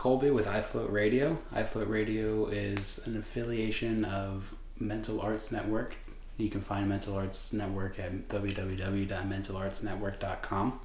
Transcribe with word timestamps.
Colby 0.00 0.30
with 0.30 0.46
iFloat 0.46 0.90
Radio. 0.90 1.36
iFloat 1.52 1.90
Radio 1.90 2.46
is 2.46 3.00
an 3.04 3.18
affiliation 3.18 4.06
of 4.06 4.54
Mental 4.78 5.20
Arts 5.20 5.52
Network. 5.52 5.94
You 6.38 6.48
can 6.48 6.62
find 6.62 6.88
Mental 6.88 7.14
Arts 7.14 7.52
Network 7.52 7.98
at 7.98 8.28
www.mentalartsnetwork.com. 8.28 10.80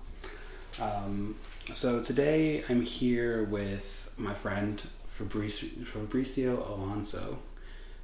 Um, 0.81 1.35
so 1.71 2.03
today 2.03 2.65
I'm 2.67 2.81
here 2.81 3.45
with 3.45 4.11
my 4.17 4.33
friend 4.33 4.83
Fabrizio, 5.07 6.75
Alonso. 6.75 7.37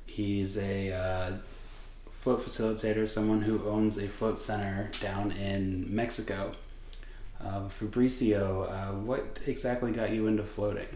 He's 0.06 0.58
a 0.58 0.94
uh, 0.94 1.34
float 2.14 2.46
facilitator, 2.46 3.10
someone 3.10 3.42
who 3.42 3.68
owns 3.68 3.98
a 3.98 4.08
float 4.08 4.40
center 4.40 4.90
down 5.02 5.34
in 5.34 5.94
Mexico. 5.94 6.56
Uh, 7.44 7.68
Fabrizio, 7.68 8.64
uh, 8.64 8.92
what 8.92 9.40
exactly 9.48 9.92
got 9.92 10.12
you 10.12 10.28
into 10.28 10.44
floating? 10.44 10.88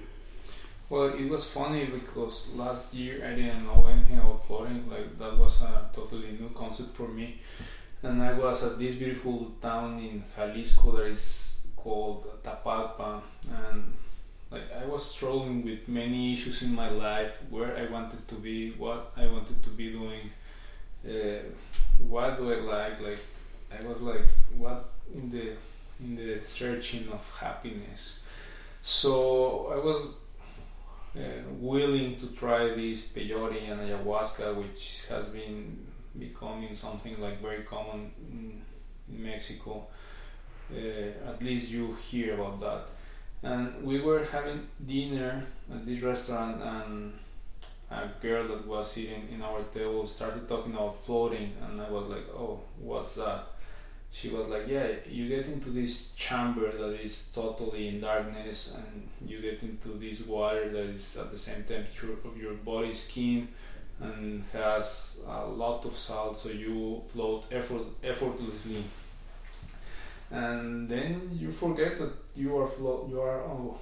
Well, 0.90 1.08
it 1.08 1.28
was 1.28 1.50
funny 1.50 1.86
because 1.86 2.50
last 2.54 2.94
year 2.94 3.26
I 3.26 3.34
didn't 3.34 3.66
know 3.66 3.86
anything 3.88 4.20
about 4.20 4.46
floating. 4.46 4.88
Like 4.88 5.18
that 5.18 5.36
was 5.38 5.62
a 5.64 5.90
totally 5.92 6.38
new 6.40 6.50
concept 6.54 6.96
for 6.96 7.08
me. 7.08 7.42
And 8.04 8.22
I 8.22 8.34
was 8.34 8.64
at 8.64 8.78
this 8.78 8.94
beautiful 8.96 9.54
town 9.60 10.00
in 10.00 10.24
Jalisco 10.36 10.92
that 10.98 11.08
is 11.08 11.62
called 11.76 12.28
Tapalpa, 12.44 13.22
and 13.50 13.94
like 14.52 14.72
I 14.72 14.86
was 14.86 15.04
struggling 15.04 15.66
with 15.66 15.88
many 15.88 16.34
issues 16.34 16.62
in 16.62 16.76
my 16.76 16.90
life, 16.90 17.32
where 17.50 17.76
I 17.76 17.92
wanted 17.92 18.28
to 18.28 18.36
be, 18.36 18.72
what 18.72 19.12
I 19.18 19.26
wanted 19.26 19.64
to 19.64 19.70
be 19.72 19.92
doing, 19.92 20.30
uh, 21.04 21.42
what 22.08 22.38
do 22.38 22.54
I 22.54 22.58
like. 22.58 23.02
Like 23.02 23.20
I 23.76 23.84
was 23.88 24.02
like, 24.02 24.28
what 24.56 24.90
in 25.16 25.32
the 25.32 25.54
in 26.00 26.16
the 26.16 26.40
searching 26.44 27.08
of 27.12 27.38
happiness. 27.40 28.20
So 28.82 29.72
I 29.74 29.78
was 29.78 30.16
uh, 31.16 31.20
willing 31.60 32.18
to 32.18 32.28
try 32.28 32.70
this 32.70 33.10
peyote 33.10 33.70
and 33.70 33.82
ayahuasca, 33.82 34.56
which 34.56 35.06
has 35.10 35.28
been 35.28 35.86
becoming 36.18 36.76
something 36.76 37.20
like 37.20 37.42
very 37.42 37.64
common 37.64 38.12
in, 38.30 38.62
in 39.10 39.24
Mexico. 39.24 39.88
Uh, 40.72 41.30
at 41.30 41.42
least 41.42 41.70
you 41.70 41.94
hear 41.94 42.34
about 42.36 42.60
that. 42.60 42.88
And 43.44 43.84
we 43.84 44.02
were 44.02 44.26
having 44.26 44.68
dinner 44.86 45.44
at 45.72 45.86
this 45.86 46.02
restaurant, 46.02 46.62
and 46.62 47.14
a 47.92 48.10
girl 48.20 48.48
that 48.48 48.66
was 48.66 48.92
sitting 48.92 49.30
in 49.32 49.42
our 49.42 49.62
table 49.74 50.06
started 50.06 50.48
talking 50.48 50.74
about 50.74 51.06
floating, 51.06 51.54
and 51.62 51.80
I 51.80 51.90
was 51.90 52.10
like, 52.10 52.28
"Oh, 52.34 52.62
what's 52.80 53.16
that?" 53.16 53.44
She 54.16 54.30
was 54.30 54.48
like, 54.48 54.66
yeah, 54.70 54.88
you 55.10 55.28
get 55.28 55.46
into 55.46 55.70
this 55.72 56.12
chamber 56.12 56.72
that 56.72 57.04
is 57.04 57.30
totally 57.34 57.90
in 57.90 58.00
darkness, 58.00 58.78
and 58.78 59.10
you 59.30 59.42
get 59.42 59.62
into 59.62 59.90
this 60.00 60.22
water 60.22 60.70
that 60.70 60.86
is 60.86 61.18
at 61.18 61.32
the 61.32 61.38
same 61.38 61.66
temperature 61.66 62.14
of 62.24 62.38
your 62.38 62.54
body 62.54 62.94
skin 62.94 63.50
and 64.00 64.46
has 64.54 65.18
a 65.28 65.46
lot 65.46 65.84
of 65.84 65.98
salt, 65.98 66.40
so 66.40 66.48
you 66.48 67.04
float 67.10 67.44
effort, 67.52 67.88
effortlessly. 68.02 68.86
And 70.32 70.88
then 70.88 71.30
you 71.34 71.52
forget 71.52 71.98
that 71.98 72.14
you 72.36 72.58
are 72.58 72.68
float, 72.68 73.10
you 73.10 73.20
are 73.20 73.42
oh, 73.42 73.78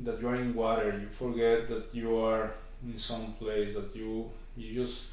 that 0.00 0.20
you 0.20 0.28
are 0.28 0.36
in 0.36 0.54
water. 0.54 0.98
You 1.00 1.08
forget 1.08 1.66
that 1.68 1.86
you 1.94 2.18
are 2.18 2.52
in 2.84 2.98
some 2.98 3.32
place 3.38 3.74
that 3.74 3.96
you 3.96 4.30
you 4.54 4.82
just 4.82 5.06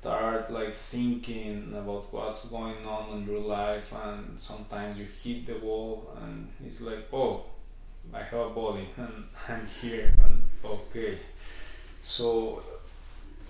start 0.00 0.50
like 0.50 0.72
thinking 0.72 1.74
about 1.76 2.10
what's 2.10 2.48
going 2.48 2.86
on 2.86 3.18
in 3.18 3.26
your 3.26 3.40
life 3.40 3.92
and 4.04 4.40
sometimes 4.40 4.98
you 4.98 5.04
hit 5.04 5.46
the 5.46 5.58
wall 5.58 6.16
and 6.22 6.48
it's 6.64 6.80
like 6.80 7.06
oh 7.12 7.42
i 8.14 8.22
have 8.22 8.46
a 8.46 8.50
body 8.50 8.88
and 8.96 9.24
i'm 9.48 9.66
here 9.66 10.10
and 10.24 10.42
okay. 10.64 11.18
So 12.02 12.62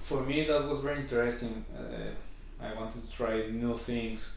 for 0.00 0.22
me 0.22 0.44
that 0.44 0.66
was 0.68 0.80
very 0.80 1.00
interesting. 1.00 1.64
Uh, 1.72 2.64
i 2.64 2.74
wanted 2.74 3.00
to 3.08 3.16
try 3.16 3.34
new 3.48 3.76
things 3.76 4.30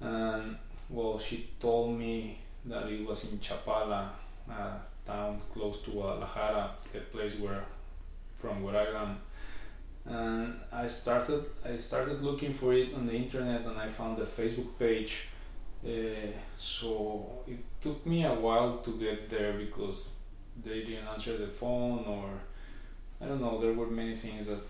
and 0.00 0.56
well 0.90 1.16
she 1.16 1.48
told 1.60 1.96
me 1.96 2.38
that 2.64 2.88
it 2.88 3.06
was 3.06 3.30
in 3.30 3.38
chapala 3.38 4.08
a 4.50 4.80
town 5.06 5.40
close 5.54 5.80
to 5.82 5.90
guadalajara 5.92 6.70
the 6.92 7.00
place 7.12 7.36
where 7.38 7.64
from 8.40 8.62
where 8.64 8.76
i 8.76 9.02
am 9.02 9.16
and 10.04 10.58
I 10.72 10.86
started 10.86 11.48
I 11.64 11.78
started 11.78 12.20
looking 12.22 12.52
for 12.52 12.72
it 12.72 12.94
on 12.94 13.06
the 13.06 13.14
internet 13.14 13.62
and 13.64 13.78
I 13.78 13.88
found 13.88 14.16
the 14.16 14.24
Facebook 14.24 14.78
page. 14.78 15.28
Uh, 15.84 16.30
so 16.58 17.42
it 17.46 17.58
took 17.80 18.04
me 18.06 18.24
a 18.24 18.34
while 18.34 18.78
to 18.78 18.92
get 18.98 19.28
there 19.28 19.52
because 19.54 20.08
they 20.64 20.80
didn't 20.84 21.06
answer 21.08 21.36
the 21.36 21.48
phone 21.48 22.04
or 22.06 22.30
I 23.20 23.26
don't 23.26 23.40
know. 23.40 23.60
There 23.60 23.72
were 23.72 23.86
many 23.86 24.14
things 24.14 24.46
that, 24.46 24.60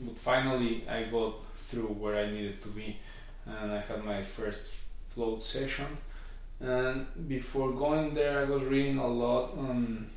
but 0.00 0.18
finally 0.18 0.84
I 0.88 1.04
got 1.04 1.34
through 1.54 1.88
where 1.88 2.16
I 2.16 2.30
needed 2.30 2.62
to 2.62 2.68
be, 2.68 2.96
and 3.44 3.72
I 3.72 3.80
had 3.80 4.02
my 4.04 4.22
first 4.22 4.72
float 5.08 5.42
session. 5.42 5.86
And 6.60 7.06
before 7.28 7.72
going 7.72 8.14
there, 8.14 8.40
I 8.40 8.44
was 8.44 8.64
reading 8.64 8.98
a 8.98 9.06
lot 9.06 9.56
on 9.58 10.08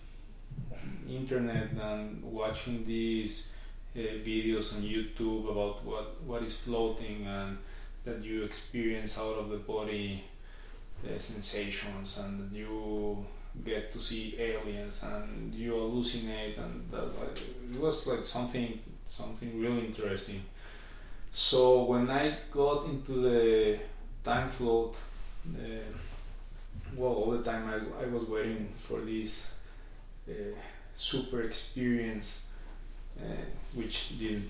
internet 1.07 1.71
and 1.71 2.23
watching 2.23 2.85
these 2.85 3.51
videos 3.95 4.75
on 4.75 4.81
YouTube 4.81 5.49
about 5.51 5.83
what 5.83 6.21
what 6.23 6.43
is 6.43 6.55
floating 6.55 7.27
and 7.27 7.57
that 8.03 8.23
you 8.23 8.43
experience 8.43 9.17
out 9.17 9.37
of 9.37 9.49
the 9.49 9.57
body 9.57 10.23
uh, 11.05 11.17
sensations 11.17 12.17
and 12.17 12.39
that 12.39 12.57
you 12.57 13.25
get 13.65 13.91
to 13.91 13.99
see 13.99 14.35
aliens 14.39 15.03
and 15.03 15.53
you 15.53 15.73
hallucinate 15.73 16.57
and 16.57 16.89
that 16.89 17.09
it 17.71 17.79
was 17.79 18.07
like 18.07 18.23
something 18.23 18.79
something 19.09 19.59
really 19.59 19.85
interesting. 19.85 20.41
So 21.33 21.83
when 21.83 22.09
i 22.09 22.37
got 22.51 22.85
into 22.85 23.13
the 23.13 23.79
tank 24.23 24.51
float 24.51 24.95
uh, 25.55 25.91
well 26.95 27.13
all 27.13 27.31
the 27.31 27.43
time 27.43 27.67
I, 27.67 28.03
I 28.03 28.07
was 28.07 28.25
waiting 28.25 28.69
for 28.77 28.99
this 29.01 29.53
uh, 30.29 30.33
super 30.95 31.41
experience 31.41 32.45
uh, 32.49 32.50
which 33.73 34.17
did, 34.19 34.49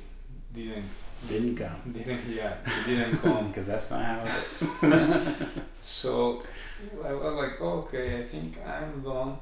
didn't 0.53 0.89
didn't 1.27 1.55
come. 1.55 1.93
Didn't 1.93 2.27
yeah, 2.27 2.55
it 2.65 2.85
didn't 2.85 3.17
come 3.19 3.47
because 3.49 3.67
that's 3.67 3.91
not 3.91 4.03
how 4.03 4.19
it 4.19 4.31
is. 4.33 4.69
so 5.81 6.43
I 7.03 7.13
was 7.13 7.35
like, 7.35 7.61
oh, 7.61 7.85
okay, 7.85 8.19
I 8.19 8.23
think 8.23 8.57
I'm 8.65 9.01
done. 9.01 9.37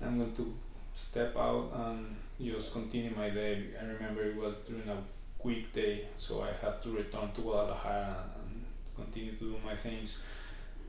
I'm 0.00 0.18
going 0.18 0.32
to 0.34 0.54
step 0.94 1.36
out 1.36 1.72
and 1.74 2.16
just 2.40 2.72
continue 2.72 3.12
my 3.16 3.30
day. 3.30 3.64
I 3.80 3.84
remember 3.84 4.22
it 4.22 4.36
was 4.36 4.54
during 4.66 4.88
a 4.88 4.96
weekday, 5.42 6.04
so 6.16 6.42
I 6.42 6.52
had 6.64 6.82
to 6.82 6.90
return 6.90 7.30
to 7.32 7.40
Guadalajara 7.40 8.16
and 8.40 8.64
continue 8.94 9.32
to 9.32 9.44
do 9.44 9.56
my 9.64 9.74
things. 9.74 10.22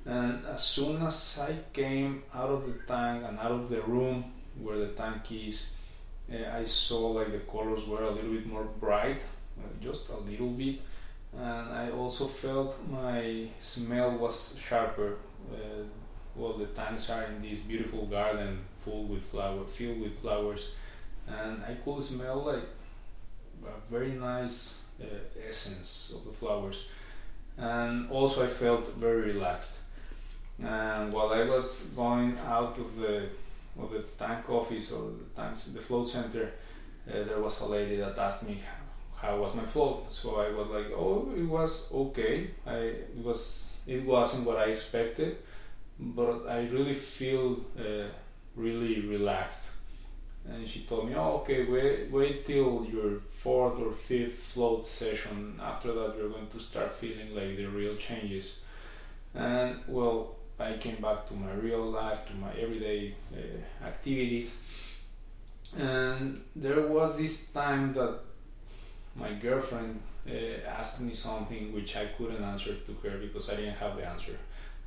And 0.06 0.46
as 0.46 0.64
soon 0.64 1.02
as 1.02 1.40
I 1.42 1.58
came 1.74 2.24
out 2.34 2.50
of 2.50 2.68
the 2.68 2.74
tank 2.86 3.26
and 3.28 3.40
out 3.40 3.52
of 3.52 3.70
the 3.70 3.82
room 3.82 4.32
where 4.62 4.78
the 4.78 4.90
tank 4.90 5.32
is, 5.32 5.72
uh, 5.72 5.85
I 6.32 6.64
saw 6.64 7.12
like 7.12 7.32
the 7.32 7.40
colors 7.40 7.86
were 7.88 8.04
a 8.04 8.12
little 8.12 8.32
bit 8.32 8.48
more 8.48 8.64
bright, 8.64 9.22
uh, 9.60 9.68
just 9.82 10.10
a 10.10 10.18
little 10.18 10.50
bit, 10.50 10.82
and 11.38 11.70
I 11.70 11.92
also 11.92 12.26
felt 12.26 12.78
my 12.90 13.48
smell 13.60 14.12
was 14.18 14.58
sharper. 14.60 15.18
Uh, 15.52 15.84
well, 16.36 16.54
the 16.54 16.66
tanks 16.66 17.10
are 17.10 17.24
in 17.24 17.42
this 17.42 17.60
beautiful 17.60 18.08
garden 18.08 18.60
full 18.84 19.04
with 19.06 19.24
flower, 19.24 19.64
filled 19.66 20.02
with 20.02 20.20
flowers, 20.20 20.72
and 21.28 21.64
I 21.64 21.76
could 21.76 22.04
smell 22.04 22.44
like 22.44 22.68
a 23.64 23.92
very 23.92 24.12
nice 24.12 24.80
uh, 25.02 25.06
essence 25.48 26.14
of 26.16 26.26
the 26.26 26.32
flowers, 26.32 26.88
and 27.58 28.10
also 28.10 28.44
I 28.44 28.48
felt 28.48 28.88
very 28.96 29.34
relaxed. 29.34 29.78
And 30.64 31.14
while 31.14 31.34
I 31.34 31.44
was 31.44 31.84
going 31.96 32.38
out 32.48 32.78
of 32.78 32.96
the 32.96 33.28
of 33.80 33.92
the 33.92 34.00
tank 34.18 34.50
office 34.50 34.92
or 34.92 35.12
the 35.12 35.42
tanks 35.42 35.66
the 35.66 35.80
float 35.80 36.08
center, 36.08 36.52
uh, 37.08 37.24
there 37.24 37.40
was 37.40 37.60
a 37.62 37.66
lady 37.66 37.98
that 37.98 38.18
asked 38.18 38.48
me 38.48 38.60
how 39.16 39.38
was 39.40 39.56
my 39.56 39.64
float. 39.64 40.12
So 40.12 40.36
I 40.36 40.50
was 40.52 40.68
like, 40.68 40.92
oh, 40.96 41.32
it 41.36 41.44
was 41.44 41.88
okay. 41.92 42.52
I 42.66 42.76
it 42.76 43.24
was 43.24 43.72
it 43.88 44.04
wasn't 44.06 44.46
what 44.46 44.58
I 44.58 44.66
expected, 44.66 45.38
but 46.00 46.48
I 46.48 46.68
really 46.68 46.94
feel 46.94 47.66
uh, 47.80 48.08
really 48.56 49.02
relaxed. 49.02 49.70
And 50.48 50.70
she 50.70 50.82
told 50.82 51.10
me, 51.10 51.16
oh, 51.16 51.42
okay, 51.42 51.66
wait, 51.66 52.12
wait 52.12 52.46
till 52.46 52.86
your 52.86 53.20
fourth 53.36 53.80
or 53.80 53.92
fifth 53.92 54.38
float 54.54 54.86
session. 54.86 55.60
After 55.60 55.92
that, 55.94 56.16
you're 56.16 56.30
going 56.30 56.48
to 56.48 56.60
start 56.60 56.94
feeling 56.94 57.34
like 57.34 57.58
the 57.58 57.66
real 57.66 57.96
changes. 57.96 58.60
And 59.34 59.80
well, 59.88 60.36
I 60.60 60.74
came 60.78 61.02
back 61.02 61.26
to 61.28 61.34
my 61.34 61.52
real 61.54 61.84
life, 61.84 62.26
to 62.28 62.34
my 62.36 62.52
everyday 62.54 63.16
uh, 63.34 63.86
activities. 63.86 64.58
And 65.78 66.42
there 66.56 66.82
was 66.88 67.18
this 67.18 67.48
time 67.48 67.94
that 67.94 68.20
my 69.16 69.34
girlfriend 69.34 70.02
uh, 70.28 70.34
asked 70.68 71.02
me 71.02 71.14
something 71.14 71.74
which 71.74 71.96
I 71.98 72.06
couldn't 72.18 72.44
answer 72.44 72.74
to 72.74 72.94
her 73.04 73.18
because 73.18 73.50
I 73.50 73.56
didn't 73.58 73.76
have 73.76 73.96
the 73.98 74.08
answer. 74.08 74.38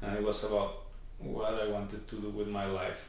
And 0.00 0.17
it 0.17 0.23
was 0.23 0.44
about 0.44 0.85
what 1.19 1.55
I 1.55 1.67
wanted 1.69 2.06
to 2.09 2.17
do 2.17 2.31
with 2.31 2.49
my 2.49 2.67
life. 2.67 3.09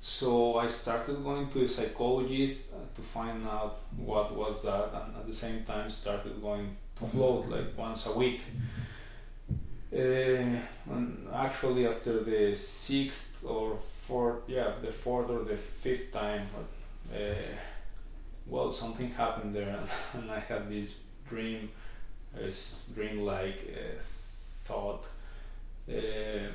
so 0.00 0.58
I 0.58 0.68
started 0.68 1.24
going 1.24 1.48
to 1.50 1.64
a 1.64 1.68
psychologist 1.68 2.58
uh, 2.72 2.76
to 2.94 3.02
find 3.02 3.46
out 3.46 3.80
what 3.96 4.34
was 4.34 4.62
that, 4.62 4.90
and 4.94 5.16
at 5.16 5.26
the 5.26 5.32
same 5.32 5.64
time 5.64 5.90
started 5.90 6.40
going 6.40 6.76
to 6.96 7.04
float 7.04 7.48
like 7.48 7.76
once 7.76 8.06
a 8.06 8.12
week. 8.12 8.42
And 8.46 8.62
actually, 11.48 11.86
after 11.86 12.22
the 12.22 12.54
sixth 12.54 13.44
or 13.44 13.76
fourth, 13.76 14.42
yeah, 14.46 14.72
the 14.82 14.92
fourth 14.92 15.30
or 15.30 15.44
the 15.44 15.56
fifth 15.56 16.12
time, 16.12 16.48
uh, 17.14 17.18
well, 18.46 18.72
something 18.72 19.10
happened 19.10 19.54
there, 19.54 19.78
and 20.14 20.30
I 20.30 20.40
had 20.40 20.70
this 20.70 21.00
dream, 21.28 21.70
this 22.34 22.82
dream-like 22.94 23.74
uh, 23.74 24.00
thought. 24.64 25.06
Uh, 25.88 26.50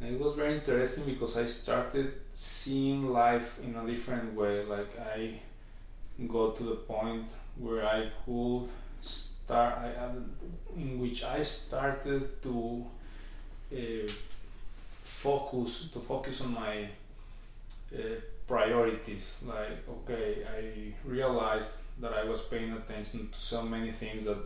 and 0.00 0.14
it 0.14 0.20
was 0.20 0.34
very 0.34 0.54
interesting 0.54 1.04
because 1.04 1.36
I 1.36 1.44
started 1.44 2.12
seeing 2.32 3.10
life 3.10 3.58
in 3.62 3.74
a 3.76 3.86
different 3.86 4.34
way. 4.34 4.64
Like 4.64 4.98
I 4.98 5.40
got 6.26 6.56
to 6.56 6.62
the 6.62 6.76
point 6.76 7.26
where 7.58 7.84
I 7.84 8.10
could 8.24 8.68
start, 9.02 9.78
I, 9.78 9.92
in 10.76 10.99
which 11.10 11.24
I 11.24 11.42
started 11.42 12.40
to 12.42 12.84
uh, 13.72 14.08
focus 15.02 15.90
to 15.92 15.98
focus 15.98 16.40
on 16.40 16.54
my 16.54 16.88
uh, 17.92 17.98
priorities. 18.46 19.38
Like 19.44 19.78
okay, 19.96 20.46
I 20.58 20.94
realized 21.04 21.70
that 22.00 22.12
I 22.14 22.24
was 22.24 22.40
paying 22.42 22.72
attention 22.72 23.28
to 23.32 23.40
so 23.40 23.62
many 23.62 23.90
things 23.90 24.24
that 24.24 24.38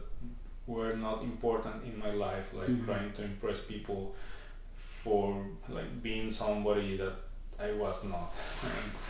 were 0.66 0.96
not 0.96 1.22
important 1.22 1.84
in 1.84 1.98
my 1.98 2.12
life, 2.12 2.54
like 2.54 2.68
mm-hmm. 2.68 2.86
trying 2.86 3.12
to 3.12 3.24
impress 3.24 3.64
people 3.64 4.14
for 5.02 5.44
like 5.68 6.02
being 6.02 6.30
somebody 6.30 6.96
that 6.96 7.14
I 7.60 7.72
was 7.72 8.04
not. 8.04 8.32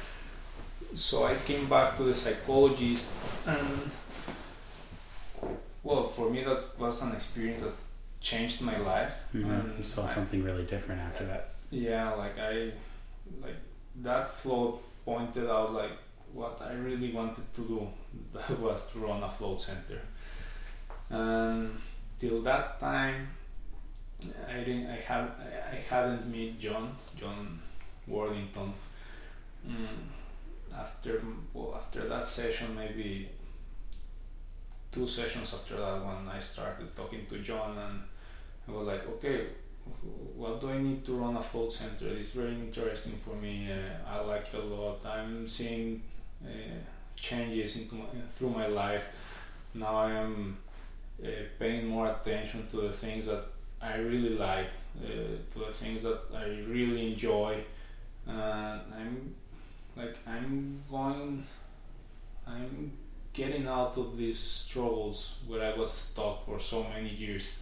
so 0.94 1.24
I 1.24 1.34
came 1.46 1.68
back 1.68 1.96
to 1.98 2.02
the 2.02 2.14
psychologist 2.14 3.06
and 3.46 3.90
well 5.84 6.04
for 6.08 6.28
me 6.30 6.42
that 6.42 6.78
was 6.78 7.02
an 7.02 7.12
experience 7.12 7.60
that 7.62 7.72
changed 8.20 8.60
my 8.62 8.76
life 8.78 9.14
mm-hmm. 9.32 9.50
and 9.50 9.78
you 9.78 9.84
saw 9.84 10.06
I, 10.06 10.14
something 10.14 10.42
really 10.42 10.64
different 10.64 11.00
after 11.00 11.24
that 11.26 11.50
yeah 11.70 12.12
like 12.14 12.36
I 12.38 12.72
like 13.40 13.60
that 13.96 14.32
float 14.32 14.82
pointed 15.04 15.48
out 15.48 15.72
like 15.72 15.92
what 16.32 16.60
I 16.60 16.72
really 16.72 17.12
wanted 17.12 17.46
to 17.54 17.60
do 17.60 17.88
that 18.32 18.58
was 18.58 18.90
to 18.90 18.98
run 18.98 19.22
a 19.22 19.30
float 19.30 19.60
center 19.60 20.00
and 21.10 21.78
till 22.18 22.42
that 22.42 22.80
time 22.80 23.28
I 24.48 24.58
didn't. 24.58 24.86
I 24.86 24.96
have. 24.96 25.30
I 25.72 25.76
hadn't 25.76 26.26
met 26.26 26.58
John. 26.58 26.94
John 27.18 27.60
Worthington. 28.06 28.72
Mm, 29.66 30.08
after 30.76 31.22
well, 31.52 31.74
after 31.76 32.08
that 32.08 32.26
session, 32.26 32.74
maybe 32.74 33.28
two 34.94 35.06
sessions 35.06 35.52
after 35.52 35.76
that 35.76 36.04
one, 36.04 36.28
I 36.32 36.38
started 36.38 36.94
talking 36.94 37.26
to 37.26 37.38
John, 37.40 37.76
and 37.76 38.02
I 38.68 38.70
was 38.70 38.86
like, 38.86 39.06
okay, 39.08 39.46
what 40.36 40.60
do 40.60 40.70
I 40.70 40.78
need 40.78 41.04
to 41.06 41.12
run 41.16 41.36
a 41.36 41.42
float 41.42 41.72
center? 41.72 42.08
It's 42.08 42.30
very 42.30 42.54
interesting 42.54 43.14
for 43.24 43.34
me. 43.34 43.68
Uh, 43.70 44.08
I 44.08 44.20
like 44.20 44.46
it 44.54 44.60
a 44.60 44.64
lot. 44.64 45.04
I'm 45.04 45.48
seeing 45.48 46.00
uh, 46.44 46.48
changes 47.16 47.76
into 47.76 47.96
my, 47.96 48.04
through 48.30 48.50
my 48.50 48.68
life. 48.68 49.06
Now 49.74 49.96
I 49.96 50.12
am 50.12 50.56
uh, 51.22 51.28
paying 51.58 51.88
more 51.88 52.06
attention 52.08 52.66
to 52.70 52.76
the 52.82 52.92
things 52.92 53.26
that 53.26 53.44
I 53.82 53.96
really 53.96 54.36
like, 54.36 54.70
uh, 55.04 55.08
to 55.52 55.58
the 55.66 55.72
things 55.72 56.04
that 56.04 56.20
I 56.34 56.46
really 56.68 57.12
enjoy. 57.12 57.62
And 58.26 58.40
I'm 58.40 59.34
like 59.96 60.16
I'm 60.26 60.82
going, 60.90 61.44
I'm 62.46 62.92
getting 63.34 63.66
out 63.66 63.98
of 63.98 64.16
these 64.16 64.38
struggles 64.38 65.34
where 65.46 65.62
I 65.62 65.76
was 65.76 65.92
stuck 65.92 66.46
for 66.46 66.58
so 66.58 66.84
many 66.84 67.10
years. 67.10 67.58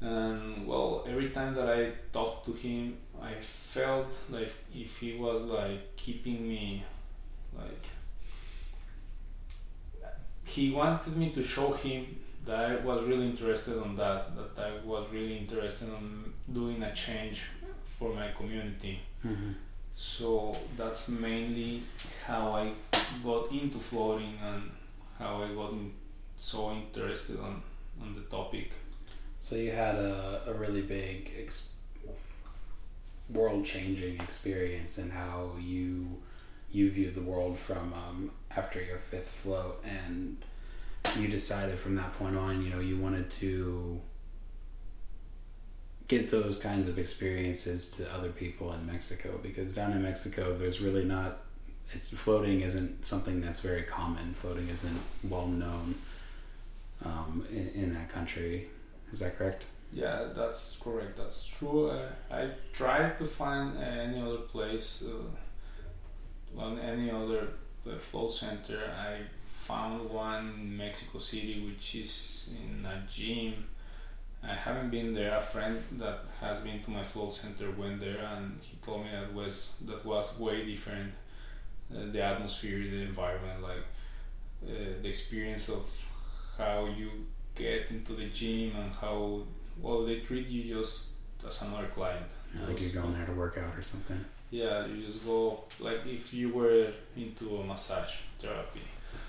And 0.00 0.66
well, 0.66 1.04
every 1.08 1.30
time 1.30 1.54
that 1.54 1.68
I 1.68 1.92
talked 2.12 2.44
to 2.46 2.52
him, 2.52 2.98
I 3.22 3.34
felt 3.40 4.12
like 4.28 4.52
if 4.74 4.98
he 4.98 5.16
was 5.16 5.42
like 5.42 5.96
keeping 5.96 6.46
me, 6.46 6.84
like 7.56 7.86
he 10.44 10.72
wanted 10.72 11.16
me 11.16 11.30
to 11.30 11.42
show 11.42 11.72
him 11.72 12.18
that 12.44 12.70
I 12.70 12.76
was 12.76 13.04
really 13.04 13.26
interested 13.30 13.80
on 13.80 13.96
that, 13.96 14.36
that 14.36 14.62
I 14.62 14.84
was 14.84 15.06
really 15.10 15.38
interested 15.38 15.88
on 15.88 16.32
doing 16.52 16.82
a 16.82 16.92
change 16.94 17.42
for 17.98 18.12
my 18.12 18.28
community. 18.32 19.00
Mm-hmm. 19.24 19.52
So 19.94 20.56
that's 20.76 21.08
mainly 21.08 21.82
how 22.26 22.52
I 22.52 22.72
got 23.22 23.50
into 23.52 23.78
floating 23.78 24.38
and 24.42 24.70
how 25.18 25.42
I 25.42 25.54
got 25.54 25.72
in, 25.72 25.92
so 26.36 26.72
interested 26.72 27.38
on, 27.38 27.62
on 28.00 28.14
the 28.14 28.22
topic. 28.22 28.72
So 29.38 29.56
you 29.56 29.72
had 29.72 29.94
a, 29.94 30.42
a 30.46 30.52
really 30.52 30.82
big 30.82 31.30
ex- 31.40 31.72
world 33.30 33.64
changing 33.64 34.16
experience 34.16 34.98
in 34.98 35.10
how 35.10 35.52
you 35.60 36.18
you 36.70 36.90
view 36.90 37.10
the 37.10 37.22
world 37.22 37.56
from 37.56 37.94
um, 37.94 38.30
after 38.56 38.82
your 38.82 38.98
fifth 38.98 39.28
float 39.28 39.82
and 39.84 40.36
you 41.16 41.28
decided 41.28 41.78
from 41.78 41.94
that 41.94 42.12
point 42.18 42.36
on, 42.36 42.64
you 42.64 42.70
know, 42.70 42.80
you 42.80 42.98
wanted 42.98 43.30
to 43.30 44.00
get 46.18 46.30
those 46.30 46.58
kinds 46.58 46.88
of 46.88 46.98
experiences 46.98 47.90
to 47.90 48.12
other 48.14 48.30
people 48.30 48.72
in 48.72 48.86
Mexico 48.86 49.38
because 49.42 49.74
down 49.74 49.92
in 49.92 50.02
Mexico 50.02 50.56
there's 50.56 50.80
really 50.80 51.04
not 51.04 51.38
it's 51.92 52.10
floating 52.10 52.62
isn't 52.62 53.04
something 53.04 53.40
that's 53.40 53.60
very 53.60 53.82
common. 53.82 54.34
Floating 54.34 54.68
isn't 54.68 55.00
well 55.28 55.46
known 55.46 55.94
um, 57.04 57.46
in, 57.50 57.68
in 57.74 57.94
that 57.94 58.08
country. 58.08 58.68
Is 59.12 59.20
that 59.20 59.38
correct? 59.38 59.64
Yeah, 59.92 60.28
that's 60.34 60.76
correct. 60.82 61.16
That's 61.16 61.46
true. 61.46 61.90
Uh, 61.90 62.08
I 62.30 62.50
tried 62.72 63.16
to 63.18 63.26
find 63.26 63.78
any 63.78 64.20
other 64.20 64.38
place, 64.38 65.04
uh, 65.06 66.60
on 66.60 66.78
any 66.80 67.10
other 67.10 67.48
uh, 67.88 67.96
float 67.98 68.32
center. 68.32 68.80
I 68.98 69.20
found 69.46 70.10
one 70.10 70.52
in 70.60 70.76
Mexico 70.76 71.18
City, 71.18 71.64
which 71.64 71.94
is 71.94 72.50
in 72.50 72.84
a 72.84 73.02
gym. 73.08 73.66
I 74.46 74.54
haven't 74.54 74.90
been 74.90 75.14
there. 75.14 75.36
A 75.36 75.40
friend 75.40 75.82
that 75.92 76.20
has 76.40 76.60
been 76.60 76.82
to 76.82 76.90
my 76.90 77.02
float 77.02 77.34
center 77.34 77.70
went 77.70 78.00
there, 78.00 78.18
and 78.18 78.58
he 78.60 78.76
told 78.84 79.04
me 79.04 79.10
that 79.10 79.32
was 79.32 79.70
that 79.86 80.04
was 80.04 80.38
way 80.38 80.64
different. 80.64 81.12
Uh, 81.94 82.10
the 82.12 82.22
atmosphere, 82.22 82.78
the 82.78 83.02
environment, 83.02 83.62
like 83.62 83.84
uh, 84.64 85.02
the 85.02 85.08
experience 85.08 85.68
of 85.68 85.84
how 86.58 86.86
you 86.86 87.10
get 87.54 87.90
into 87.90 88.12
the 88.14 88.26
gym 88.26 88.74
and 88.76 88.92
how 88.92 89.42
well 89.80 90.04
they 90.04 90.20
treat 90.20 90.48
you 90.48 90.74
just 90.74 91.10
as 91.46 91.62
another 91.62 91.88
client. 91.88 92.26
Yeah, 92.54 92.66
like 92.66 92.80
you're 92.80 93.02
going 93.02 93.14
there 93.14 93.26
to 93.26 93.32
work 93.32 93.58
out 93.58 93.76
or 93.76 93.82
something. 93.82 94.24
Yeah, 94.50 94.86
you 94.86 95.06
just 95.06 95.24
go 95.24 95.64
like 95.80 96.06
if 96.06 96.32
you 96.32 96.50
were 96.50 96.92
into 97.16 97.56
a 97.56 97.64
massage 97.64 98.14
therapy 98.40 98.82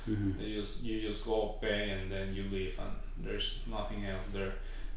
Mm-hmm. 0.10 0.40
You 0.40 0.62
just 0.62 0.82
you 0.84 1.02
just 1.02 1.26
go 1.26 1.56
pay 1.60 1.90
and 1.90 2.12
then 2.12 2.34
you 2.34 2.44
leave, 2.52 2.78
and 2.80 2.92
there's 3.26 3.62
nothing 3.70 4.06
else 4.06 4.26
there. 4.32 4.54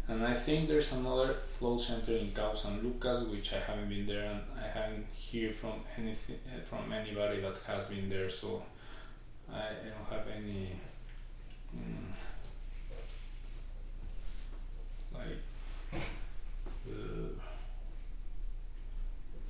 And 0.09 0.25
I 0.25 0.35
think 0.35 0.69
there's 0.69 0.93
another 0.93 1.35
float 1.59 1.83
center 1.83 2.13
in 2.13 2.31
Cabo 2.33 2.55
San 2.55 2.81
Lucas, 2.83 3.25
which 3.25 3.53
I 3.53 3.59
haven't 3.59 3.91
been 3.91 4.07
there, 4.07 4.25
and 4.25 4.41
I 4.57 4.67
haven't 4.67 5.07
heard 5.31 5.55
from 5.55 5.81
anything 5.99 6.39
from 6.69 6.91
anybody 6.91 7.43
that 7.43 7.57
has 7.67 7.87
been 7.87 8.09
there. 8.09 8.31
So 8.31 8.63
I, 9.53 9.59
I 9.59 9.89
don't 9.93 10.19
have 10.19 10.27
any 10.35 10.71
mm, 11.77 12.09
like 15.13 16.03
uh, 16.87 17.29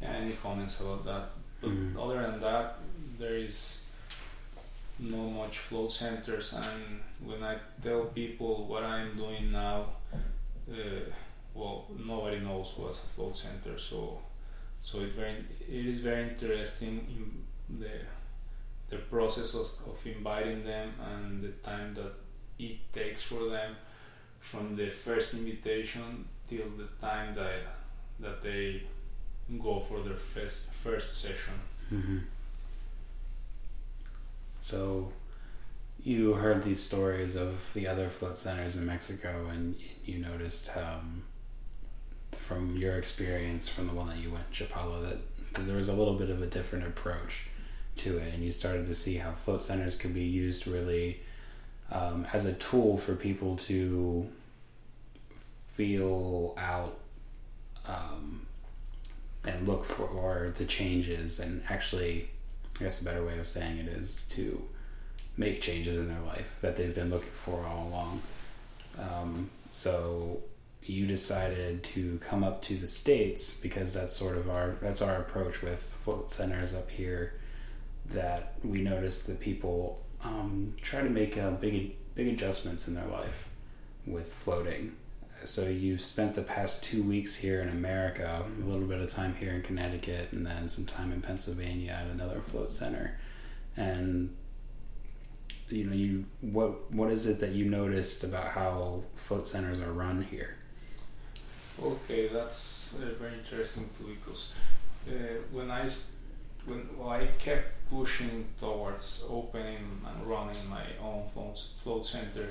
yeah, 0.02 0.08
any 0.08 0.32
comments 0.32 0.80
about 0.80 1.04
that. 1.04 1.30
But 1.60 1.70
mm-hmm. 1.70 2.00
other 2.00 2.20
than 2.20 2.40
that, 2.40 2.78
there 3.16 3.36
is 3.36 3.82
no 4.98 5.30
much 5.30 5.58
float 5.58 5.92
centers 5.92 6.54
and 6.54 7.00
when 7.24 7.40
I 7.44 7.56
tell 7.80 8.06
people 8.06 8.66
what 8.66 8.82
I'm 8.82 9.16
doing 9.16 9.52
now 9.52 9.86
uh, 10.70 11.10
well 11.54 11.86
nobody 12.04 12.40
knows 12.40 12.74
what's 12.76 13.04
a 13.04 13.06
float 13.08 13.36
center 13.36 13.78
so 13.78 14.18
so 14.80 15.00
it 15.00 15.12
very 15.12 15.44
it 15.68 15.86
is 15.86 16.00
very 16.00 16.28
interesting 16.28 17.06
in 17.16 17.78
the 17.80 17.98
the 18.90 18.96
process 18.96 19.54
of, 19.54 19.68
of 19.86 20.06
inviting 20.06 20.64
them 20.64 20.92
and 21.12 21.42
the 21.42 21.52
time 21.68 21.94
that 21.94 22.12
it 22.58 22.78
takes 22.92 23.22
for 23.22 23.50
them 23.50 23.76
from 24.40 24.76
the 24.76 24.88
first 24.88 25.34
invitation 25.34 26.26
till 26.48 26.68
the 26.76 26.88
time 27.06 27.34
that 27.34 27.60
that 28.20 28.42
they 28.42 28.82
go 29.58 29.80
for 29.80 30.02
their 30.02 30.16
first 30.16 30.72
first 30.72 31.20
session 31.20 31.54
mm-hmm. 31.92 32.18
So 34.60 35.12
you 36.02 36.34
heard 36.34 36.62
these 36.62 36.82
stories 36.82 37.36
of 37.36 37.72
the 37.74 37.86
other 37.86 38.08
float 38.08 38.36
centers 38.36 38.76
in 38.76 38.86
Mexico, 38.86 39.48
and 39.50 39.76
you 40.04 40.18
noticed 40.18 40.70
um, 40.76 41.24
from 42.32 42.76
your 42.76 42.96
experience 42.96 43.68
from 43.68 43.88
the 43.88 43.92
one 43.92 44.08
that 44.08 44.18
you 44.18 44.30
went 44.30 44.44
in 44.50 44.66
Chapala 44.66 45.02
that 45.08 45.18
that 45.54 45.62
there 45.62 45.76
was 45.76 45.88
a 45.88 45.94
little 45.94 46.14
bit 46.14 46.30
of 46.30 46.42
a 46.42 46.46
different 46.46 46.86
approach 46.86 47.46
to 47.96 48.18
it, 48.18 48.32
and 48.34 48.44
you 48.44 48.52
started 48.52 48.86
to 48.86 48.94
see 48.94 49.16
how 49.16 49.32
float 49.32 49.62
centers 49.62 49.96
could 49.96 50.14
be 50.14 50.24
used 50.24 50.66
really 50.66 51.20
um, 51.90 52.26
as 52.32 52.44
a 52.44 52.52
tool 52.54 52.96
for 52.96 53.14
people 53.14 53.56
to 53.56 54.28
feel 55.34 56.54
out 56.58 56.98
um, 57.86 58.46
and 59.44 59.66
look 59.66 59.84
for 59.84 60.52
the 60.56 60.64
changes, 60.64 61.40
and 61.40 61.62
actually, 61.68 62.28
I 62.78 62.84
guess 62.84 63.00
a 63.00 63.04
better 63.04 63.24
way 63.24 63.38
of 63.38 63.48
saying 63.48 63.78
it 63.78 63.88
is 63.88 64.26
to 64.30 64.62
make 65.38 65.62
changes 65.62 65.96
in 65.96 66.08
their 66.08 66.20
life 66.20 66.56
that 66.60 66.76
they've 66.76 66.94
been 66.94 67.10
looking 67.10 67.30
for 67.32 67.64
all 67.64 67.86
along. 67.88 68.22
Um, 68.98 69.50
so 69.70 70.42
you 70.82 71.06
decided 71.06 71.84
to 71.84 72.18
come 72.18 72.42
up 72.42 72.62
to 72.62 72.76
the 72.76 72.86
states 72.86 73.58
because 73.60 73.94
that's 73.94 74.16
sort 74.16 74.36
of 74.36 74.48
our 74.48 74.76
that's 74.80 75.02
our 75.02 75.16
approach 75.16 75.62
with 75.62 75.80
float 75.80 76.30
centers 76.30 76.74
up 76.74 76.90
here 76.90 77.34
that 78.10 78.54
we 78.64 78.80
notice 78.80 79.22
that 79.24 79.38
people 79.38 80.02
um, 80.24 80.74
try 80.80 81.02
to 81.02 81.10
make 81.10 81.36
uh, 81.36 81.50
big 81.50 81.94
big 82.14 82.28
adjustments 82.28 82.88
in 82.88 82.94
their 82.94 83.06
life 83.06 83.48
with 84.06 84.32
floating 84.32 84.96
so 85.44 85.68
you 85.68 85.98
spent 85.98 86.34
the 86.34 86.42
past 86.42 86.82
two 86.82 87.02
weeks 87.02 87.36
here 87.36 87.60
in 87.60 87.68
america 87.68 88.44
a 88.58 88.64
little 88.64 88.86
bit 88.88 88.98
of 88.98 89.10
time 89.10 89.36
here 89.36 89.52
in 89.52 89.62
connecticut 89.62 90.28
and 90.32 90.46
then 90.46 90.68
some 90.68 90.86
time 90.86 91.12
in 91.12 91.20
pennsylvania 91.20 91.92
at 91.92 92.10
another 92.10 92.40
float 92.40 92.72
center 92.72 93.18
and 93.76 94.34
you 95.70 95.84
know 95.84 95.94
you 95.94 96.24
what 96.40 96.90
what 96.92 97.10
is 97.10 97.26
it 97.26 97.40
that 97.40 97.50
you 97.50 97.64
noticed 97.66 98.24
about 98.24 98.48
how 98.48 99.02
float 99.16 99.46
centers 99.46 99.80
are 99.80 99.92
run 99.92 100.22
here 100.22 100.54
Okay, 101.80 102.26
that's 102.28 102.94
uh, 103.00 103.06
very 103.20 103.34
interesting 103.34 103.88
too 103.96 104.16
because 104.18 104.52
uh, 105.08 105.12
when 105.52 105.70
I 105.70 105.88
when 106.66 106.88
well, 106.98 107.10
I 107.10 107.26
kept 107.38 107.88
pushing 107.88 108.46
towards 108.58 109.24
opening 109.30 110.02
and 110.04 110.26
running 110.26 110.68
my 110.68 110.82
own 111.00 111.24
float, 111.32 111.58
float 111.76 112.04
center, 112.04 112.48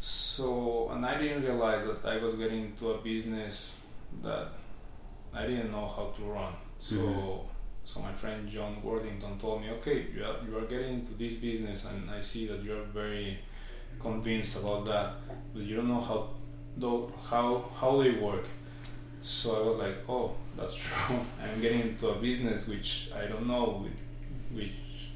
so 0.00 0.90
and 0.92 1.04
I 1.04 1.18
didn't 1.20 1.42
realize 1.42 1.84
that 1.86 2.04
I 2.04 2.18
was 2.18 2.34
getting 2.36 2.66
into 2.66 2.90
a 2.92 2.98
business 2.98 3.76
that 4.22 4.48
I 5.34 5.46
didn't 5.46 5.72
know 5.72 5.86
how 5.88 6.12
to 6.16 6.22
run. 6.22 6.52
So 6.78 6.94
Mhm. 6.96 7.46
So 7.86 8.00
my 8.00 8.12
friend 8.12 8.48
John 8.48 8.82
Worthington 8.82 9.38
told 9.38 9.62
me, 9.62 9.70
okay, 9.70 10.06
you 10.12 10.24
are, 10.24 10.36
you 10.44 10.58
are 10.58 10.66
getting 10.66 10.94
into 10.94 11.12
this 11.12 11.34
business, 11.34 11.84
and 11.84 12.10
I 12.10 12.18
see 12.18 12.48
that 12.48 12.60
you 12.64 12.72
are 12.76 12.82
very 12.82 13.38
convinced 14.00 14.56
about 14.56 14.86
that, 14.86 15.12
but 15.54 15.62
you 15.62 15.76
don't 15.76 15.86
know 15.86 16.00
how 16.00 16.30
though 16.76 17.12
how 17.24 17.70
how 17.80 18.02
they 18.02 18.10
work. 18.10 18.44
So 19.22 19.56
I 19.56 19.68
was 19.68 19.78
like, 19.78 19.96
oh, 20.08 20.34
that's 20.56 20.74
true. 20.86 21.20
I'm 21.40 21.60
getting 21.60 21.82
into 21.82 22.08
a 22.08 22.16
business 22.16 22.66
which 22.66 23.10
I 23.14 23.26
don't 23.26 23.46
know, 23.46 23.86
which, 24.52 24.72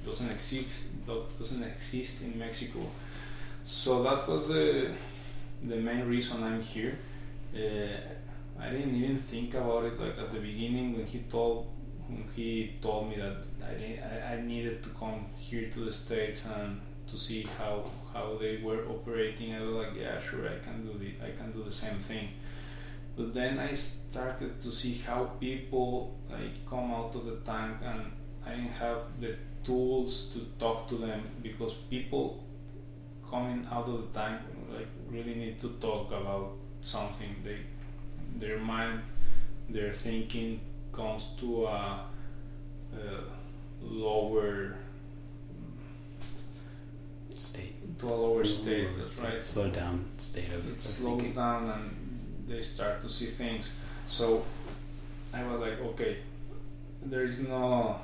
doesn't 0.06 0.30
exist 0.30 1.06
doesn't 1.38 1.62
exist 1.62 2.22
in 2.22 2.38
Mexico. 2.38 2.78
So 3.64 4.02
that 4.04 4.28
was 4.28 4.46
the 4.46 4.92
the 5.64 5.76
main 5.76 6.06
reason 6.06 6.44
I'm 6.44 6.62
here. 6.62 6.96
Uh, 7.52 8.62
I 8.62 8.70
didn't 8.70 8.94
even 8.94 9.18
think 9.18 9.54
about 9.54 9.84
it 9.86 10.00
like 10.00 10.16
at 10.16 10.32
the 10.32 10.38
beginning 10.38 10.96
when 10.96 11.04
he 11.04 11.18
told 11.30 11.66
he 12.34 12.76
told 12.80 13.10
me 13.10 13.16
that 13.16 13.36
I, 13.62 14.34
I, 14.34 14.40
needed 14.40 14.82
to 14.82 14.90
come 14.90 15.26
here 15.36 15.70
to 15.70 15.80
the 15.80 15.92
states 15.92 16.46
and 16.46 16.80
to 17.10 17.18
see 17.18 17.46
how 17.58 17.84
how 18.12 18.36
they 18.40 18.58
were 18.62 18.84
operating. 18.88 19.54
I 19.54 19.60
was 19.60 19.74
like, 19.74 19.94
yeah, 19.96 20.20
sure, 20.20 20.48
I 20.48 20.58
can 20.58 20.86
do 20.86 20.98
the 20.98 21.12
I 21.24 21.30
can 21.36 21.52
do 21.52 21.62
the 21.64 21.72
same 21.72 21.98
thing. 21.98 22.28
But 23.16 23.34
then 23.34 23.58
I 23.58 23.72
started 23.74 24.60
to 24.62 24.70
see 24.72 24.94
how 24.94 25.24
people 25.40 26.16
like 26.30 26.66
come 26.66 26.92
out 26.92 27.14
of 27.14 27.24
the 27.26 27.36
tank, 27.36 27.78
and 27.84 28.12
I 28.46 28.50
didn't 28.50 28.78
have 28.84 28.98
the 29.18 29.36
tools 29.64 30.30
to 30.32 30.46
talk 30.58 30.88
to 30.88 30.96
them 30.96 31.22
because 31.42 31.72
people 31.90 32.44
coming 33.28 33.66
out 33.70 33.88
of 33.88 34.12
the 34.12 34.18
tank 34.18 34.40
like 34.72 34.88
really 35.08 35.34
need 35.34 35.60
to 35.60 35.68
talk 35.80 36.08
about 36.08 36.52
something. 36.82 37.36
They 37.44 37.58
their 38.36 38.58
mind, 38.58 39.02
their 39.68 39.92
thinking 39.92 40.60
comes 40.92 41.26
to 41.40 41.66
a, 41.66 42.04
a 42.94 43.22
lower 43.80 44.76
state 47.34 47.98
to 47.98 48.08
a 48.08 48.14
lower 48.14 48.44
state. 48.44 48.88
That's 48.96 49.18
right. 49.18 49.44
slow 49.44 49.70
down 49.70 50.04
state 50.18 50.52
of, 50.52 50.66
It 50.68 50.76
of 50.76 50.80
slows 50.82 51.16
thinking. 51.20 51.34
down 51.34 51.70
and 51.70 52.44
they 52.48 52.62
start 52.62 53.00
to 53.02 53.08
see 53.08 53.26
things. 53.26 53.72
So 54.06 54.44
I 55.32 55.44
was 55.44 55.60
like, 55.60 55.80
okay, 55.80 56.18
there 57.02 57.24
is 57.24 57.40
no 57.48 58.00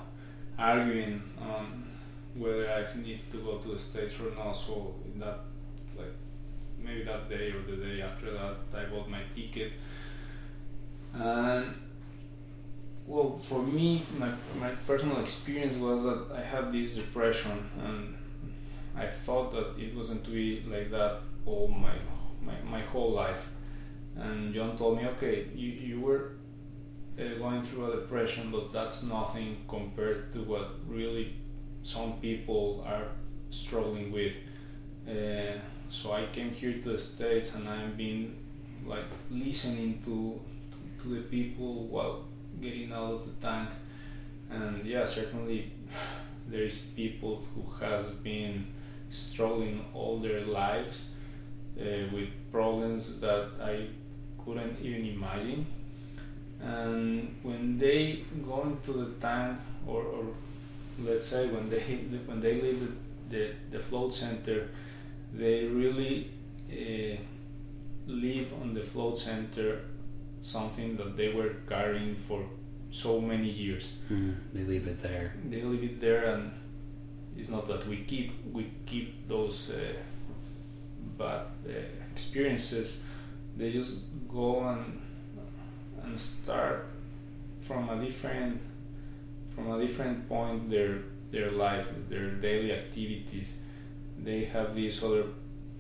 arguing 0.59 1.23
on 1.41 1.85
whether 2.35 2.71
I 2.71 2.85
need 3.01 3.21
to 3.33 3.39
go 3.39 3.59
to 3.59 3.69
the 3.69 3.79
states 3.79 4.15
or 4.21 4.35
not. 4.37 4.53
So 4.53 4.95
in 5.13 5.21
that, 5.21 5.41
like, 5.97 6.15
maybe 6.79 7.03
that 7.05 7.29
day 7.29 7.51
or 7.51 7.63
the 7.63 7.77
day 7.77 8.03
after 8.03 8.33
that, 8.33 8.57
I 8.75 8.85
bought 8.85 9.09
my 9.09 9.23
ticket. 9.35 9.73
And 11.15 11.75
well, 13.07 13.39
for 13.39 13.63
me, 13.63 14.05
my 14.19 14.31
my 14.59 14.71
personal 14.87 15.21
experience 15.21 15.77
was 15.77 16.03
that 16.03 16.27
I 16.35 16.41
had 16.41 16.73
this 16.73 16.95
depression, 16.95 17.71
and 17.83 18.17
I 18.97 19.07
thought 19.07 19.53
that 19.53 19.79
it 19.79 19.95
was 19.95 20.09
going 20.09 20.23
to 20.23 20.31
be 20.31 20.65
like 20.69 20.91
that 20.91 21.21
all 21.45 21.69
my 21.69 21.95
my, 22.41 22.55
my 22.69 22.81
whole 22.81 23.13
life. 23.13 23.49
And 24.17 24.55
John 24.55 24.77
told 24.79 24.97
me, 24.99 25.07
okay, 25.09 25.47
you, 25.55 25.69
you 25.69 26.01
were 26.01 26.33
uh, 27.19 27.39
going 27.39 27.63
through 27.63 27.93
a 27.93 27.97
depression, 27.97 28.51
but 28.51 28.73
that's 28.73 29.03
nothing 29.03 29.59
compared 29.69 30.33
to 30.33 30.39
what 30.39 30.77
really 30.89 31.35
some 31.83 32.15
people 32.15 32.85
are 32.87 33.09
struggling 33.51 34.11
with. 34.11 34.35
Uh, 35.07 35.59
so 35.91 36.13
I 36.13 36.27
came 36.33 36.51
here 36.51 36.73
to 36.83 36.93
the 36.93 36.99
States 36.99 37.55
and 37.55 37.69
I've 37.69 37.97
been 37.97 38.37
like 38.87 39.05
listening 39.31 40.03
to, 40.05 40.41
to, 40.71 41.03
to 41.03 41.15
the 41.17 41.21
people 41.23 41.87
while 41.87 42.25
getting 42.61 42.93
out 42.93 43.13
of 43.13 43.25
the 43.27 43.47
tank. 43.47 43.69
And 44.51 44.85
yeah, 44.85 45.05
certainly 45.05 45.73
there 46.49 46.63
is 46.63 46.79
people 46.79 47.43
who 47.55 47.85
has 47.85 48.07
been 48.07 48.67
struggling 49.11 49.85
all 49.95 50.19
their 50.19 50.43
lives 50.43 51.11
uh, 51.79 51.85
with 52.13 52.29
problems 52.51 53.21
that 53.21 53.51
I 53.63 53.87
couldn't 54.43 54.81
even 54.81 55.07
imagine. 55.07 55.67
And 56.61 57.37
when 57.43 57.79
they 57.79 58.25
go 58.45 58.63
into 58.63 58.93
the 58.93 59.11
tank, 59.21 59.59
or, 59.87 60.03
or 60.03 60.25
let's 61.03 61.27
say 61.27 61.49
when 61.49 61.69
they 61.69 61.81
when 62.27 62.41
they 62.41 62.61
leave 62.61 62.81
the, 62.81 63.37
the, 63.37 63.51
the 63.71 63.79
float 63.79 64.15
center, 64.15 64.69
they 65.33 65.67
really 65.67 66.31
uh, 66.71 67.17
leave 68.07 68.53
on 68.63 68.73
the 68.73 68.83
float 68.83 69.19
center 69.19 69.81
something 70.47 70.97
that 70.97 71.17
they 71.17 71.29
were 71.33 71.53
carrying 71.69 72.15
for 72.29 72.41
so 72.91 73.21
many 73.21 73.49
years 73.51 73.87
Mhm. 74.11 74.35
They 74.55 74.65
leave 74.65 74.87
it 74.93 74.99
there. 75.03 75.33
they 75.51 75.63
leave 75.63 75.85
it 75.91 76.01
there 76.01 76.25
and 76.35 76.51
it's 77.37 77.49
not 77.51 77.67
that 77.67 77.87
we 77.87 77.97
keep 78.11 78.31
we 78.53 78.63
keep 78.87 79.09
those 79.29 79.71
uh, 79.71 79.97
bad 81.19 81.43
uh, 81.69 81.73
experiences 82.13 83.03
they 83.59 83.73
just 83.73 83.93
go 84.29 84.49
and 84.69 84.85
and 86.05 86.19
start 86.21 86.87
from 87.61 87.89
a 87.89 87.97
different 88.05 88.61
from 89.55 89.71
a 89.73 89.81
different 89.81 90.29
point 90.29 90.69
their 90.71 90.93
their 91.31 91.51
life 91.51 91.89
their 92.09 92.31
daily 92.47 92.73
activities 92.73 93.55
they 94.25 94.45
have 94.45 94.75
this 94.75 95.03
other 95.03 95.25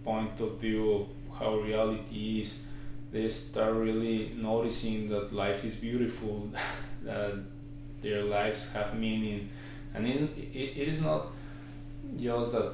point 0.04 0.40
of 0.40 0.60
view 0.60 0.92
of 0.92 1.06
how 1.38 1.56
reality 1.68 2.40
is 2.40 2.62
they 3.12 3.28
start 3.30 3.74
really 3.74 4.32
noticing 4.36 5.08
that 5.08 5.32
life 5.32 5.64
is 5.64 5.74
beautiful 5.74 6.48
that 7.02 7.34
their 8.02 8.22
lives 8.22 8.70
have 8.72 8.94
meaning 8.98 9.48
and 9.94 10.06
it, 10.06 10.20
it, 10.54 10.76
it 10.82 10.88
is 10.88 11.00
not 11.00 11.28
just 12.20 12.52
that 12.52 12.72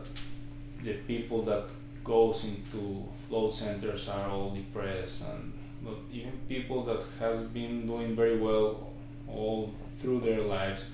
the 0.83 0.95
people 1.07 1.43
that 1.43 1.65
goes 2.05 2.45
into 2.45 3.07
float 3.29 3.55
centers 3.55 4.09
are 4.09 4.29
all 4.29 4.51
depressed 4.51 5.25
and 5.31 5.53
but 5.85 5.95
even 6.13 6.33
people 6.49 6.85
that 6.85 7.01
has 7.19 7.43
been 7.45 7.87
doing 7.87 8.15
very 8.17 8.39
well 8.39 8.91
all 9.29 9.73
through 9.97 10.21
their 10.21 10.41
lives 10.41 10.87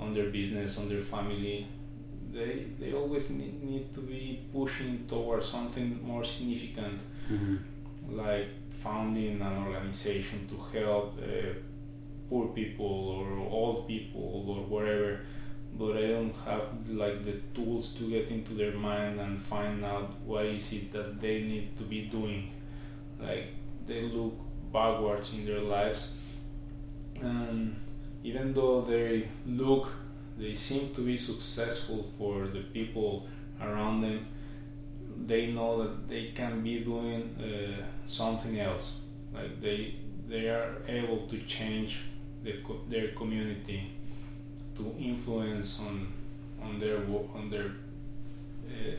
on 0.00 0.14
their 0.14 0.30
business 0.30 0.78
on 0.78 0.88
their 0.88 1.00
family 1.00 1.66
they 2.32 2.66
they 2.80 2.92
always 2.92 3.30
need, 3.30 3.62
need 3.62 3.94
to 3.94 4.00
be 4.00 4.40
pushing 4.52 5.04
towards 5.08 5.46
something 5.48 6.00
more 6.02 6.24
significant 6.24 7.00
Mhm. 7.30 7.58
like 8.10 8.48
founding 8.84 9.40
an 9.40 9.56
organization 9.66 10.46
to 10.50 10.56
help 10.78 11.18
uh, 11.18 11.52
poor 12.28 12.48
people 12.48 12.94
or 13.16 13.26
old 13.60 13.88
people 13.88 14.44
or 14.48 14.62
whatever 14.74 15.20
but 15.76 15.96
I 15.96 16.06
don't 16.06 16.34
have 16.44 16.88
like 16.88 17.24
the 17.24 17.32
tools 17.52 17.94
to 17.94 18.08
get 18.08 18.30
into 18.30 18.54
their 18.54 18.72
mind 18.72 19.20
and 19.20 19.40
find 19.40 19.84
out 19.84 20.20
what 20.24 20.46
is 20.46 20.72
it 20.72 20.92
that 20.92 21.20
they 21.20 21.42
need 21.42 21.76
to 21.78 21.82
be 21.82 22.02
doing. 22.02 22.52
Like 23.18 23.48
they 23.84 24.02
look 24.02 24.34
backwards 24.72 25.32
in 25.32 25.46
their 25.46 25.60
lives 25.60 26.12
and 27.20 27.76
even 28.22 28.54
though 28.54 28.82
they 28.82 29.28
look, 29.46 29.92
they 30.38 30.54
seem 30.54 30.94
to 30.94 31.00
be 31.00 31.16
successful 31.16 32.08
for 32.16 32.46
the 32.46 32.60
people 32.72 33.26
around 33.60 34.00
them, 34.00 34.26
they 35.16 35.46
know 35.46 35.82
that 35.82 36.08
they 36.08 36.32
can 36.34 36.62
be 36.62 36.80
doing 36.80 37.34
uh, 37.38 37.82
something 38.06 38.58
else. 38.58 38.94
Like 39.32 39.60
they 39.60 39.96
they 40.28 40.48
are 40.48 40.76
able 40.88 41.26
to 41.26 41.38
change 41.42 42.00
the, 42.42 42.54
their 42.88 43.08
community 43.08 43.90
to 44.76 44.94
influence 44.98 45.80
on 45.80 46.12
on 46.62 46.78
their 46.78 46.98
on 47.34 47.50
their 47.50 47.70
uh, 48.68 48.96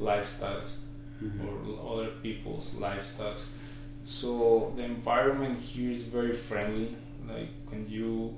lifestyles 0.00 0.76
mm-hmm. 1.22 1.46
or 1.46 1.94
other 1.94 2.10
people's 2.22 2.70
lifestyles. 2.74 3.44
So 4.04 4.72
the 4.76 4.84
environment 4.84 5.58
here 5.58 5.92
is 5.92 6.02
very 6.04 6.32
friendly. 6.32 6.96
Like 7.26 7.48
when 7.68 7.88
you 7.88 8.36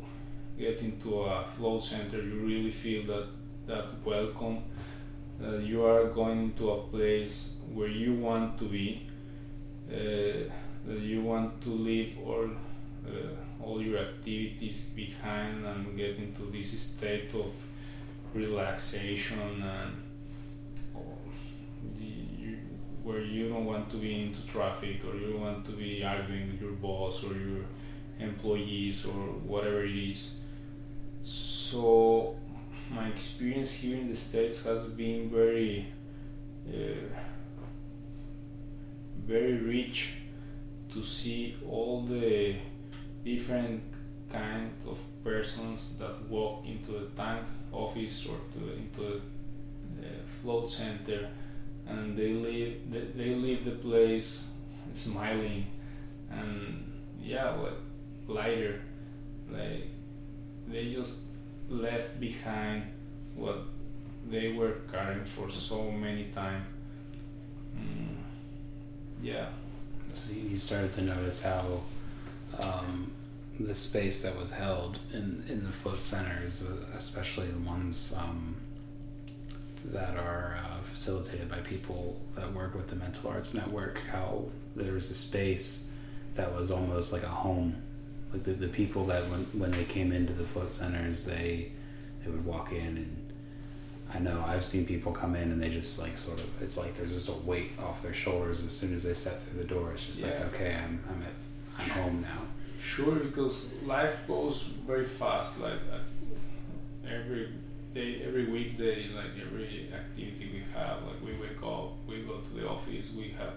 get 0.58 0.80
into 0.80 1.22
a 1.22 1.44
float 1.56 1.84
center, 1.84 2.22
you 2.22 2.40
really 2.40 2.70
feel 2.70 3.04
that 3.06 3.26
that 3.66 3.86
welcome. 4.04 4.62
That 5.40 5.62
you 5.62 5.84
are 5.84 6.06
going 6.06 6.54
to 6.54 6.70
a 6.70 6.82
place 6.88 7.52
where 7.72 7.88
you 7.88 8.14
want 8.14 8.58
to 8.58 8.64
be. 8.64 9.06
Uh, 9.88 10.50
that 10.86 11.00
you 11.00 11.22
want 11.22 11.60
to 11.62 11.70
leave 11.70 12.18
all 12.24 12.50
uh, 13.06 13.64
all 13.64 13.80
your 13.82 13.98
activities 13.98 14.82
behind 14.94 15.64
and 15.64 15.96
get 15.96 16.16
into 16.16 16.42
this 16.42 16.78
state 16.78 17.32
of 17.34 17.52
relaxation 18.34 19.62
and 19.62 19.92
where 23.02 23.22
you 23.22 23.48
don't 23.48 23.64
want 23.64 23.90
to 23.90 23.96
be 23.96 24.22
into 24.22 24.46
traffic 24.46 25.00
or 25.04 25.16
you 25.16 25.38
want 25.38 25.64
to 25.64 25.72
be 25.72 26.04
arguing 26.04 26.52
with 26.52 26.60
your 26.60 26.72
boss 26.72 27.24
or 27.24 27.32
your 27.32 27.64
employees 28.20 29.06
or 29.06 29.18
whatever 29.52 29.84
it 29.84 29.96
is. 29.96 30.40
So 31.22 32.36
my 32.90 33.08
experience 33.08 33.72
here 33.72 33.96
in 33.96 34.08
the 34.08 34.16
states 34.16 34.64
has 34.64 34.84
been 34.84 35.30
very, 35.30 35.88
uh, 36.68 37.06
very 39.26 39.58
rich 39.58 40.14
to 40.92 41.02
see 41.02 41.56
all 41.68 42.02
the 42.02 42.56
different 43.24 43.82
kind 44.30 44.70
of 44.86 45.00
persons 45.24 45.90
that 45.98 46.22
walk 46.28 46.64
into 46.66 46.92
the 46.92 47.06
tank 47.16 47.46
office 47.72 48.26
or 48.26 48.38
to, 48.52 48.72
into 48.72 49.20
the 50.00 50.08
float 50.40 50.68
center 50.68 51.28
and 51.86 52.16
they 52.16 52.32
leave 52.32 52.90
they, 52.90 53.00
they 53.00 53.34
leave 53.34 53.64
the 53.64 53.70
place 53.70 54.42
smiling 54.92 55.66
and 56.30 56.84
yeah 57.22 57.50
like 57.50 57.72
lighter. 58.28 58.80
Like 59.50 59.88
they 60.66 60.92
just 60.92 61.20
left 61.68 62.18
behind 62.18 62.82
what 63.34 63.58
they 64.28 64.52
were 64.52 64.76
carrying 64.90 65.24
for 65.24 65.48
so 65.50 65.90
many 65.90 66.24
time 66.24 66.64
mm, 67.76 68.14
yeah 69.22 69.46
so 70.12 70.32
you 70.32 70.58
started 70.58 70.92
to 70.94 71.02
notice 71.02 71.42
how 71.42 71.82
um, 72.58 73.12
the 73.60 73.74
space 73.74 74.22
that 74.22 74.36
was 74.36 74.52
held 74.52 74.98
in, 75.12 75.44
in 75.48 75.64
the 75.64 75.72
float 75.72 76.00
centers, 76.00 76.64
uh, 76.64 76.96
especially 76.96 77.48
the 77.48 77.58
ones 77.58 78.14
um, 78.16 78.56
that 79.84 80.16
are 80.16 80.58
uh, 80.64 80.82
facilitated 80.84 81.48
by 81.48 81.58
people 81.58 82.20
that 82.34 82.52
work 82.52 82.74
with 82.74 82.88
the 82.88 82.96
Mental 82.96 83.30
Arts 83.30 83.54
Network, 83.54 84.00
how 84.12 84.46
there 84.76 84.92
was 84.92 85.10
a 85.10 85.14
space 85.14 85.90
that 86.36 86.54
was 86.54 86.70
almost 86.70 87.12
like 87.12 87.24
a 87.24 87.28
home. 87.28 87.82
Like 88.32 88.44
the, 88.44 88.52
the 88.52 88.68
people 88.68 89.06
that 89.06 89.22
when, 89.28 89.40
when 89.58 89.70
they 89.70 89.84
came 89.84 90.12
into 90.12 90.32
the 90.32 90.44
float 90.44 90.70
centers, 90.70 91.24
they 91.24 91.72
they 92.24 92.30
would 92.30 92.44
walk 92.44 92.72
in 92.72 92.78
and 92.78 93.28
I 94.12 94.18
know 94.18 94.42
I've 94.46 94.64
seen 94.64 94.86
people 94.86 95.12
come 95.12 95.36
in 95.36 95.50
and 95.52 95.62
they 95.62 95.68
just 95.68 95.98
like 95.98 96.16
sort 96.16 96.40
of 96.40 96.62
it's 96.62 96.76
like 96.76 96.94
there's 96.96 97.14
just 97.14 97.28
a 97.28 97.32
weight 97.32 97.72
off 97.78 98.02
their 98.02 98.14
shoulders 98.14 98.64
as 98.64 98.72
soon 98.72 98.94
as 98.94 99.04
they 99.04 99.14
step 99.14 99.42
through 99.44 99.62
the 99.62 99.68
door. 99.68 99.92
It's 99.92 100.04
just 100.04 100.20
yeah. 100.20 100.28
like 100.28 100.54
okay, 100.54 100.74
I'm 100.74 101.02
I'm 101.10 101.22
at 101.22 101.32
I'm 101.78 101.90
home 101.90 102.22
now. 102.22 102.42
Sure, 102.80 103.16
because 103.16 103.72
life 103.84 104.26
goes 104.26 104.62
very 104.86 105.04
fast. 105.04 105.60
Like 105.60 105.80
uh, 105.92 105.98
every 107.06 107.48
day, 107.94 108.22
every 108.26 108.46
weekday, 108.46 109.08
like 109.08 109.32
every 109.40 109.90
activity 109.92 110.50
we 110.52 110.62
have, 110.74 111.02
like 111.04 111.22
we 111.22 111.32
wake 111.34 111.62
up, 111.62 111.92
we 112.06 112.22
go 112.22 112.38
to 112.38 112.54
the 112.54 112.66
office, 112.66 113.12
we 113.12 113.34
have 113.38 113.54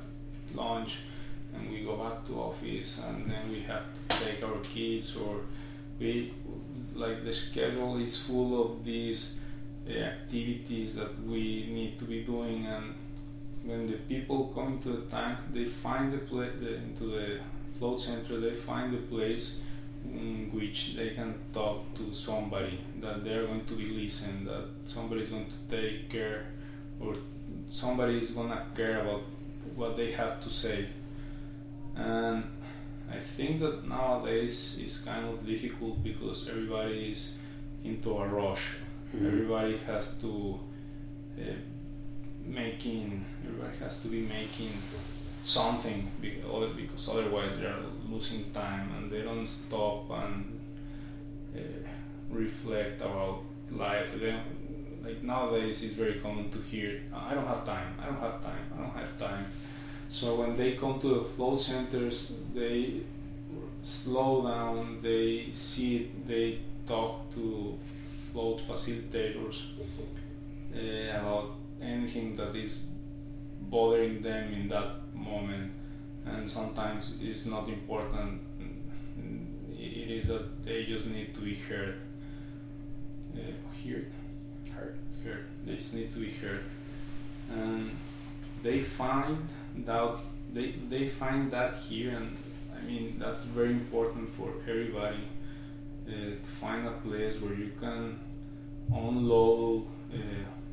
lunch, 0.54 0.98
and 1.54 1.72
we 1.72 1.84
go 1.84 1.96
back 1.96 2.26
to 2.28 2.34
office, 2.34 3.00
and 3.00 3.32
then 3.32 3.50
we 3.50 3.62
have 3.62 3.86
to 3.96 4.01
take 4.26 4.44
our 4.44 4.60
kids 4.60 5.16
or 5.18 5.42
we 6.00 6.34
like 6.96 7.24
the 7.24 7.34
schedule 7.34 7.98
is 7.98 8.18
full 8.18 8.52
of 8.64 8.84
these 8.84 9.38
uh, 9.90 9.94
activities 9.94 10.96
that 10.96 11.12
we 11.24 11.68
need 11.78 11.98
to 12.00 12.06
be 12.06 12.24
doing 12.24 12.66
and 12.66 12.94
when 13.64 13.88
the 13.88 13.98
people 14.14 14.52
come 14.56 14.74
into 14.74 14.90
the 14.90 15.06
tank 15.16 15.38
they 15.54 15.66
find 15.66 16.12
the 16.12 16.18
place 16.18 16.54
the, 16.60 16.76
into 16.76 17.06
the 17.06 17.40
float 17.82 18.00
center, 18.00 18.40
they 18.40 18.54
find 18.54 18.94
the 18.94 19.04
place 19.14 19.58
in 20.06 20.52
which 20.54 20.96
they 20.96 21.10
can 21.10 21.34
talk 21.52 21.80
to 21.96 22.14
somebody 22.14 22.80
that 23.00 23.24
they're 23.24 23.48
going 23.48 23.66
to 23.66 23.74
be 23.76 23.86
listened, 23.86 24.48
that 24.48 24.66
somebody 24.86 25.22
is 25.22 25.30
going 25.30 25.48
to 25.48 25.76
take 25.76 26.08
care, 26.08 26.46
or 27.00 27.16
somebody 27.72 28.20
is 28.20 28.30
gonna 28.32 28.68
care 28.76 29.02
about 29.02 29.24
what 29.76 29.98
they 29.98 30.12
have 30.12 30.40
to 30.44 30.50
say. 30.50 30.90
And 31.96 32.44
I 33.12 33.20
think 33.20 33.60
that 33.60 33.88
nowadays 33.88 34.78
it's 34.80 35.00
kind 35.00 35.26
of 35.28 35.46
difficult 35.46 36.04
because 36.04 36.48
everybody 36.50 37.12
is 37.12 37.34
into 37.84 38.18
a 38.18 38.28
rush. 38.28 38.76
Mm-hmm. 39.16 39.28
Everybody 39.28 39.78
has 39.78 40.16
to 40.22 40.60
uh, 41.38 41.44
making. 42.46 43.26
Everybody 43.46 43.78
has 43.80 44.02
to 44.02 44.08
be 44.08 44.22
making 44.22 44.72
something 45.44 46.12
because 46.22 47.10
otherwise 47.10 47.58
they 47.60 47.66
are 47.66 47.84
losing 48.08 48.52
time 48.52 48.92
and 48.96 49.12
they 49.12 49.22
don't 49.22 49.48
stop 49.48 50.10
and 50.12 50.60
uh, 51.56 51.60
reflect 52.30 53.02
about 53.02 53.42
life. 53.72 54.10
They 54.20 54.36
like 55.04 55.24
nowadays 55.24 55.84
it's 55.84 55.94
very 55.94 56.20
common 56.20 56.50
to 56.52 56.60
hear, 56.60 57.02
I 57.14 57.34
don't 57.34 57.48
have 57.48 57.66
time, 57.66 57.96
I 58.02 58.06
don't 58.06 58.20
have 58.20 58.42
time, 58.42 58.66
I 58.74 58.82
don't 58.82 58.96
have 58.96 59.18
time. 59.18 59.46
So 60.12 60.36
when 60.36 60.58
they 60.58 60.74
come 60.74 61.00
to 61.00 61.20
the 61.20 61.24
float 61.24 61.62
centers, 61.62 62.34
they 62.54 63.00
slow 63.82 64.46
down, 64.46 65.00
they 65.02 65.48
sit, 65.54 66.28
they 66.28 66.60
talk 66.86 67.34
to 67.34 67.80
float 68.34 68.60
facilitators 68.60 69.62
uh, 70.76 71.18
about 71.18 71.52
anything 71.82 72.36
that 72.36 72.54
is 72.58 72.84
bothering 73.62 74.22
them 74.22 74.52
in 74.52 74.68
that 74.68 74.90
moment. 75.14 75.72
And 76.26 76.50
sometimes 76.50 77.18
it's 77.22 77.46
not 77.46 77.70
important. 77.70 78.42
It 79.80 80.12
is 80.12 80.28
that 80.28 80.66
they 80.66 80.84
just 80.84 81.08
need 81.08 81.34
to 81.36 81.40
be 81.40 81.56
heard. 81.56 81.96
Uh, 83.34 83.40
heard. 83.82 84.12
Heard. 84.76 84.98
Heard. 85.24 85.46
They 85.66 85.76
just 85.78 85.94
need 85.94 86.12
to 86.14 86.20
be 86.20 86.32
heard. 86.32 86.66
And 87.50 87.92
they 88.62 88.80
find 88.80 89.48
that 89.78 90.18
they, 90.54 90.74
they 90.90 91.08
find 91.08 91.52
that 91.52 91.76
here 91.76 92.12
and 92.12 92.38
I 92.78 92.82
mean 92.84 93.18
that's 93.20 93.44
very 93.44 93.70
important 93.72 94.30
for 94.30 94.54
everybody 94.68 95.24
uh, 96.08 96.12
to 96.12 96.50
find 96.60 96.88
a 96.88 96.92
place 96.92 97.40
where 97.42 97.54
you 97.54 97.72
can 97.80 98.20
unload 98.94 99.86
uh, 100.14 100.18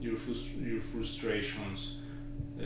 your, 0.01 0.17
frust- 0.17 0.65
your 0.65 0.81
frustrations 0.81 1.97
uh, 2.61 2.65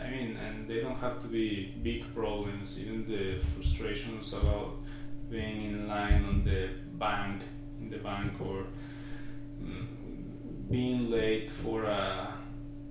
I 0.00 0.10
mean, 0.10 0.36
and 0.36 0.68
they 0.68 0.80
don't 0.80 0.98
have 0.98 1.20
to 1.22 1.26
be 1.26 1.74
big 1.82 2.14
problems. 2.14 2.78
Even 2.78 3.04
the 3.06 3.38
frustrations 3.54 4.32
about 4.32 4.76
being 5.30 5.64
in 5.64 5.88
line 5.88 6.24
on 6.24 6.44
the 6.44 6.68
bank, 6.98 7.42
in 7.80 7.90
the 7.90 7.98
bank, 7.98 8.32
or 8.40 8.66
um, 9.62 9.88
being 10.70 11.10
late 11.10 11.50
for 11.50 11.84
a 11.84 12.28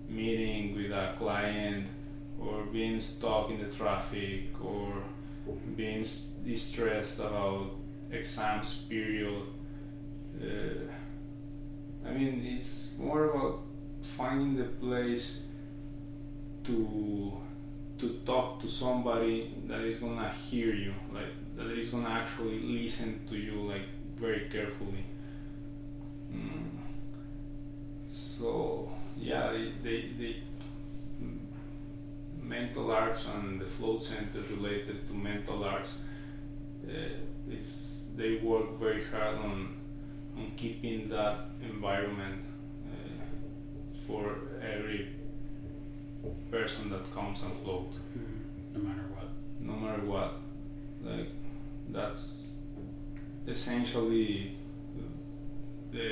meeting 0.09 0.75
with 0.75 0.91
a 0.91 1.13
client, 1.17 1.87
or 2.39 2.63
being 2.65 2.99
stuck 2.99 3.49
in 3.49 3.59
the 3.59 3.75
traffic, 3.75 4.59
or 4.63 5.03
being 5.75 6.05
distressed 6.43 7.19
about 7.19 7.71
exams 8.11 8.85
period. 8.89 9.43
Uh, 10.41 10.87
I 12.07 12.11
mean, 12.11 12.45
it's 12.45 12.91
more 12.97 13.25
about 13.25 13.61
finding 14.01 14.55
the 14.55 14.65
place 14.65 15.41
to 16.65 17.33
to 17.97 18.09
talk 18.25 18.59
to 18.61 18.67
somebody 18.67 19.53
that 19.67 19.81
is 19.81 19.97
gonna 19.97 20.29
hear 20.29 20.73
you, 20.73 20.93
like 21.13 21.33
that 21.55 21.71
is 21.71 21.89
gonna 21.89 22.09
actually 22.09 22.59
listen 22.59 23.21
to 23.29 23.35
you, 23.37 23.61
like 23.61 23.87
very 24.17 24.49
carefully. 24.51 25.05
Mm. 26.31 26.69
So 28.09 28.89
yeah, 29.17 29.51
they, 29.51 29.71
they, 29.83 30.09
they 30.19 30.35
mental 32.47 32.91
arts 32.91 33.25
and 33.35 33.59
the 33.61 33.65
float 33.65 34.01
centers 34.03 34.49
related 34.51 35.07
to 35.07 35.13
mental 35.13 35.63
arts 35.63 35.97
uh, 36.87 36.91
they 38.15 38.37
work 38.37 38.79
very 38.79 39.03
hard 39.11 39.37
on 39.37 39.75
on 40.37 40.51
keeping 40.57 41.09
that 41.09 41.35
environment 41.61 42.41
uh, 42.87 43.25
for 44.05 44.23
every 44.61 45.09
person 46.51 46.89
that 46.89 47.03
comes 47.11 47.43
and 47.43 47.53
float 47.63 47.91
Mm-hmm. 48.17 48.73
No 48.73 48.79
matter 48.89 49.07
what. 49.15 49.29
no 49.59 49.73
matter 49.73 50.01
what 50.13 50.31
like 51.03 51.29
that's 51.89 52.23
essentially 53.47 54.57
the 55.91 56.09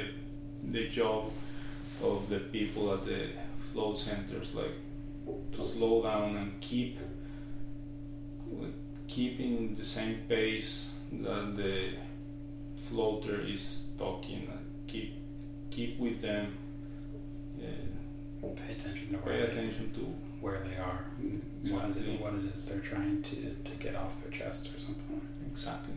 the 0.63 0.87
job 0.89 1.31
of 2.01 2.29
the 2.29 2.39
people 2.39 2.93
at 2.93 3.05
the 3.05 3.21
float 3.71 3.97
centers 3.97 4.53
like 4.55 4.75
to 5.51 5.63
slow 5.63 6.01
down 6.03 6.35
and 6.37 6.59
keep 6.61 6.99
keeping 9.07 9.75
the 9.75 9.85
same 9.85 10.19
pace 10.27 10.91
that 11.11 11.55
the 11.55 11.89
floater 12.75 13.41
is 13.41 13.85
talking 13.97 14.47
keep 14.87 15.13
keep 15.71 15.99
with 15.99 16.21
them 16.21 16.57
uh, 17.59 18.47
Pay 18.55 18.73
attention 18.73 19.07
to 19.11 19.17
pay 19.19 19.29
where 19.29 19.47
they, 19.47 19.53
to 19.95 20.15
where 20.41 20.59
they 20.67 20.75
are, 20.75 21.05
and 21.17 21.41
what, 21.71 21.85
it, 21.85 21.89
Exactly. 21.91 22.17
what 22.17 22.33
it 22.33 22.45
is 22.53 22.65
they're 22.65 22.79
trying 22.79 23.23
to, 23.23 23.35
to 23.53 23.71
get 23.79 23.95
off 23.95 24.21
their 24.21 24.31
chest 24.31 24.67
or 24.75 24.79
something. 24.79 25.21
exactly 25.47 25.93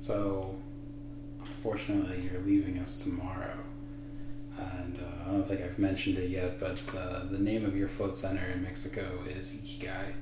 So, 0.00 0.56
unfortunately, 1.40 2.28
you're 2.30 2.42
leaving 2.42 2.78
us 2.78 3.00
tomorrow. 3.02 3.58
And 4.58 4.98
uh, 4.98 5.28
I 5.28 5.32
don't 5.32 5.46
think 5.46 5.60
I've 5.60 5.78
mentioned 5.78 6.18
it 6.18 6.30
yet, 6.30 6.58
but 6.58 6.80
uh, 6.96 7.24
the 7.30 7.38
name 7.38 7.64
of 7.64 7.76
your 7.76 7.88
float 7.88 8.16
center 8.16 8.44
in 8.52 8.62
Mexico 8.62 9.04
is 9.28 9.52
Ikigai, 9.52 10.12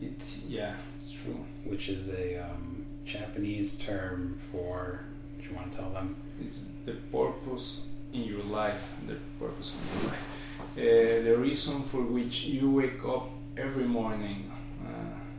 it's 0.00 0.44
yeah 0.44 0.74
it's 1.00 1.12
true 1.12 1.44
which 1.64 1.88
is 1.88 2.10
a 2.10 2.36
um, 2.36 2.84
Japanese 3.04 3.76
term 3.78 4.38
for. 4.50 5.04
Do 5.40 5.48
you 5.48 5.54
want 5.56 5.72
to 5.72 5.78
tell 5.78 5.90
them? 5.90 6.16
It's 6.40 6.60
the 6.84 6.92
purpose 6.92 7.82
in 8.12 8.24
your 8.24 8.42
life, 8.42 8.94
the 9.06 9.16
purpose 9.38 9.74
in 9.74 10.00
your 10.00 10.10
life. 10.10 10.28
Uh, 10.76 11.24
the 11.24 11.36
reason 11.38 11.82
for 11.82 12.02
which 12.02 12.44
you 12.44 12.70
wake 12.70 13.04
up 13.04 13.30
every 13.56 13.84
morning, 13.84 14.50
uh, 14.84 14.90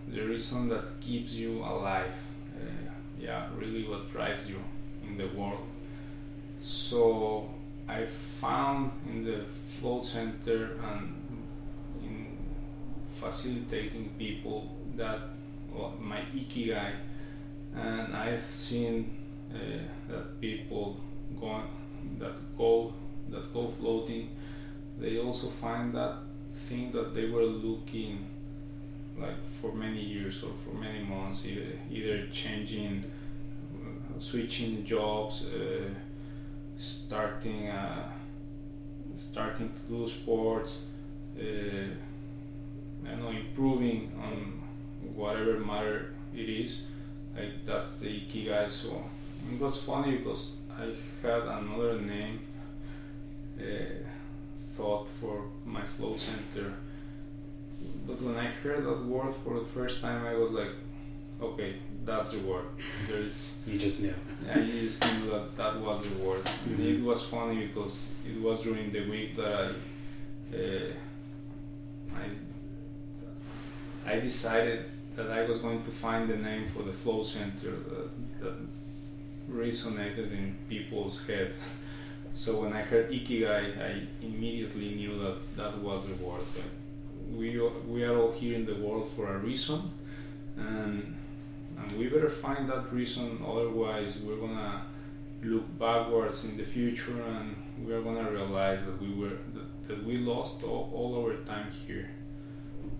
the 0.08 0.22
reason 0.22 0.70
that 0.70 1.00
keeps 1.00 1.34
you 1.34 1.60
alive. 1.64 2.14
Uh, 2.56 2.92
yeah, 3.20 3.48
really 3.56 3.88
what 3.88 4.12
drives 4.12 4.50
you 4.50 4.60
in 5.06 5.18
the 5.18 5.28
world. 5.28 5.68
So 6.62 7.50
I 7.89 8.06
found 8.06 8.91
in 9.10 9.23
the 9.23 9.45
float 9.80 10.06
center 10.06 10.78
and 10.84 11.15
in 12.04 12.38
facilitating 13.19 14.12
people 14.17 14.75
that 14.95 15.19
well, 15.73 15.93
my 15.99 16.21
ikigai, 16.36 16.93
and 17.75 18.15
I've 18.15 18.45
seen 18.45 19.17
uh, 19.54 19.58
that 20.08 20.39
people 20.39 20.97
going 21.39 21.63
that 22.19 22.36
go 22.58 22.93
that 23.30 23.54
go 23.54 23.67
floating. 23.67 24.30
They 24.99 25.17
also 25.19 25.47
find 25.47 25.93
that 25.95 26.17
thing 26.67 26.91
that 26.91 27.13
they 27.13 27.30
were 27.30 27.45
looking 27.45 28.28
like 29.17 29.45
for 29.62 29.73
many 29.73 30.02
years 30.02 30.43
or 30.43 30.52
for 30.63 30.75
many 30.75 31.04
months 31.04 31.45
either, 31.45 31.80
either 31.89 32.28
changing 32.32 33.04
switching 34.17 34.84
jobs 34.86 35.47
uh, 35.54 35.89
starting 36.80 37.70
uh, 37.70 38.10
starting 39.18 39.70
to 39.70 39.82
do 39.94 40.08
sports 40.08 40.84
uh, 41.38 41.89
I 43.06 43.15
know 43.15 43.30
improving 43.30 44.12
on 44.22 44.62
whatever 45.15 45.60
matter 45.60 46.13
it 46.34 46.50
is 46.50 46.84
like 47.36 47.65
that's 47.65 48.00
the 48.00 48.08
ikigai 48.08 48.70
so 48.70 49.04
it 49.52 49.60
was 49.60 49.84
funny 49.84 50.18
because 50.18 50.52
I 50.72 50.94
had 51.22 51.42
another 51.44 52.00
name 52.00 52.39
uh, 53.60 53.63
thought 54.58 55.10
for 55.10 55.44
my 55.65 55.84
float 55.84 56.20
center. 56.20 56.74
But 58.08 58.22
when 58.22 58.38
I 58.38 58.46
heard 58.48 58.86
that 58.86 59.06
word 59.06 59.34
for 59.34 59.60
the 59.60 59.65
first 59.65 60.02
time 60.02 60.26
I 60.26 60.36
was 60.36 60.52
like 60.52 60.72
okay 61.41 61.75
that's 62.06 62.32
the 62.32 62.39
word 62.39 62.65
there 63.08 63.21
is 63.21 63.54
You 63.67 63.78
just 63.80 64.02
knew. 64.02 64.13
I 64.49 64.60
just 64.65 65.02
knew 65.06 65.30
that 65.32 65.56
that 65.56 65.80
was 65.80 66.04
the 66.04 66.13
word 66.23 66.43
Mhm. 66.67 66.80
it 66.99 67.04
was 67.04 67.23
funny 67.25 67.67
because 67.67 68.08
it 68.25 68.39
was 68.41 68.62
during 68.63 68.91
the 68.91 69.04
week 69.10 69.36
that 69.36 69.54
I 69.54 69.67
uh, 70.58 70.91
I 72.15 72.25
I 74.13 74.19
decided 74.19 74.86
that 75.15 75.30
I 75.30 75.43
was 75.45 75.60
going 75.60 75.82
to 75.84 75.91
find 75.91 76.30
the 76.30 76.38
name 76.38 76.65
for 76.73 76.84
the 76.84 76.93
float 76.93 77.25
center 77.28 77.71
that, 77.89 78.10
that 78.41 78.56
resonated 79.52 80.32
in 80.32 80.56
people's 80.69 81.25
heads. 81.28 81.60
So 82.34 82.62
when 82.62 82.73
I 82.73 82.82
heard 82.82 83.12
ikigai, 83.12 83.78
I 83.89 84.08
immediately 84.25 84.95
knew 84.95 85.19
that 85.19 85.38
that 85.58 85.78
was 85.80 86.06
the 86.08 86.15
word. 86.15 86.41
We 87.36 87.60
we 87.88 88.04
are 88.04 88.17
all 88.17 88.32
here 88.32 88.56
in 88.56 88.65
the 88.65 88.75
world 88.75 89.08
for 89.15 89.25
a 89.36 89.38
reason, 89.38 89.91
and 90.58 91.15
and 91.82 91.92
we 91.98 92.08
better 92.08 92.30
find 92.30 92.70
that 92.70 92.92
reason. 92.92 93.39
Otherwise, 93.46 94.20
we're 94.20 94.38
gonna 94.38 94.84
look 95.42 95.80
backwards 95.80 96.46
in 96.46 96.58
the 96.58 96.63
future, 96.63 97.22
and 97.22 97.56
we 97.86 97.94
are 97.94 98.02
gonna 98.02 98.30
realize 98.30 98.84
that 98.86 99.02
we 99.02 99.13
were 99.13 99.38
that, 99.54 99.88
that 99.88 100.04
we 100.04 100.18
lost 100.18 100.63
all, 100.63 100.92
all 100.94 101.24
our 101.24 101.36
time 101.46 101.70
here. 101.88 102.10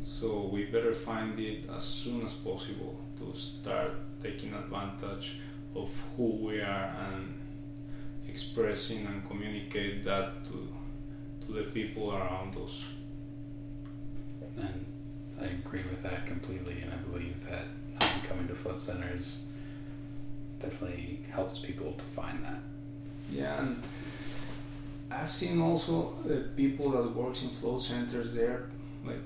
So 0.02 0.50
we 0.52 0.66
better 0.66 0.94
find 0.94 1.40
it 1.40 1.70
as 1.70 1.84
soon 1.84 2.26
as 2.26 2.34
possible 2.34 3.00
to 3.20 3.38
start 3.38 3.92
taking 4.24 4.54
advantage 4.54 5.40
of 5.76 5.90
who 6.16 6.28
we 6.46 6.62
are 6.62 6.96
and 7.12 7.34
expressing 8.28 9.06
and 9.06 9.28
communicate 9.28 10.06
that 10.06 10.46
to 10.46 10.68
to 11.46 11.54
the 11.54 11.64
people 11.64 12.14
around 12.16 12.56
us. 12.58 12.86
And 14.58 14.86
I 15.42 15.46
agree 15.46 15.84
with 15.90 16.04
that 16.04 16.26
completely, 16.26 16.82
and 16.82 16.94
I 16.94 16.98
believe 16.98 17.44
that 17.50 17.66
coming 18.30 18.48
to 18.48 18.56
float 18.56 18.80
centers 18.80 19.46
definitely 20.62 21.22
helps 21.32 21.60
people 21.60 21.94
to 21.94 22.04
find 22.04 22.44
that. 22.46 22.62
Yeah, 23.32 23.60
and 23.60 23.82
I've 25.12 25.32
seen 25.32 25.62
also 25.62 26.16
the 26.26 26.50
people 26.56 26.92
that 26.92 27.16
works 27.16 27.44
in 27.44 27.50
float 27.50 27.82
centers. 27.82 28.34
They're 28.34 28.70
like 29.06 29.22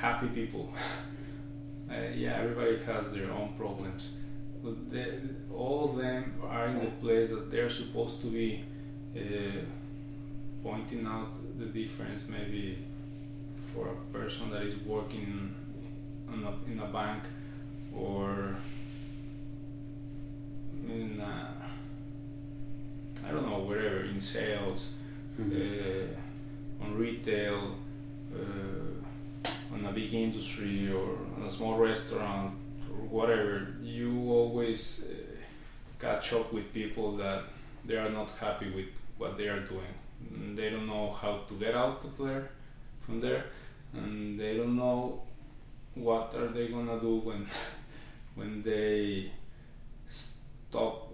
happy 0.00 0.28
people. 0.28 0.72
uh, 1.90 1.94
yeah, 2.14 2.38
everybody 2.38 2.78
has 2.84 3.12
their 3.12 3.30
own 3.30 3.54
problems, 3.58 4.10
but 4.62 4.90
they, 4.90 5.20
all 5.54 5.90
of 5.90 5.96
them 5.96 6.34
are 6.42 6.66
in 6.66 6.80
the 6.80 6.90
place 7.02 7.30
that 7.30 7.50
they're 7.50 7.70
supposed 7.70 8.20
to 8.22 8.26
be, 8.28 8.64
uh, 9.16 9.60
pointing 10.62 11.06
out 11.06 11.30
the 11.58 11.66
difference. 11.66 12.24
Maybe 12.28 12.78
for 13.72 13.88
a 13.88 14.18
person 14.18 14.50
that 14.50 14.62
is 14.62 14.78
working 14.80 15.54
in 16.32 16.44
a, 16.44 16.70
in 16.70 16.78
a 16.78 16.86
bank 16.86 17.24
or 17.96 18.56
in 20.88 21.20
a, 21.20 21.54
I 23.26 23.30
don't 23.30 23.48
know 23.48 23.60
wherever 23.60 24.04
in 24.04 24.20
sales, 24.20 24.94
uh, 25.40 26.84
on 26.84 26.96
retail, 26.96 27.76
uh, 28.34 29.44
on 29.74 29.84
a 29.86 29.92
big 29.92 30.12
industry 30.12 30.92
or 30.92 31.16
on 31.36 31.44
a 31.46 31.50
small 31.50 31.76
restaurant 31.78 32.54
or 32.90 33.06
whatever, 33.08 33.68
you 33.82 34.30
always 34.30 35.04
uh, 35.04 35.14
catch 35.98 36.32
up 36.32 36.52
with 36.52 36.72
people 36.72 37.16
that 37.16 37.44
they 37.84 37.96
are 37.96 38.10
not 38.10 38.30
happy 38.32 38.70
with 38.70 38.86
what 39.18 39.36
they 39.36 39.48
are 39.48 39.60
doing. 39.60 40.54
They 40.56 40.70
don't 40.70 40.86
know 40.86 41.10
how 41.10 41.40
to 41.48 41.54
get 41.54 41.74
out 41.74 42.04
of 42.04 42.16
there, 42.16 42.50
from 43.00 43.20
there, 43.20 43.44
and 43.92 44.38
they 44.38 44.56
don't 44.56 44.76
know 44.76 45.22
what 45.94 46.34
are 46.34 46.48
they 46.48 46.68
gonna 46.68 46.98
do 47.00 47.16
when 47.18 47.46
when 48.34 48.62
they 48.62 49.30
stop 50.06 51.08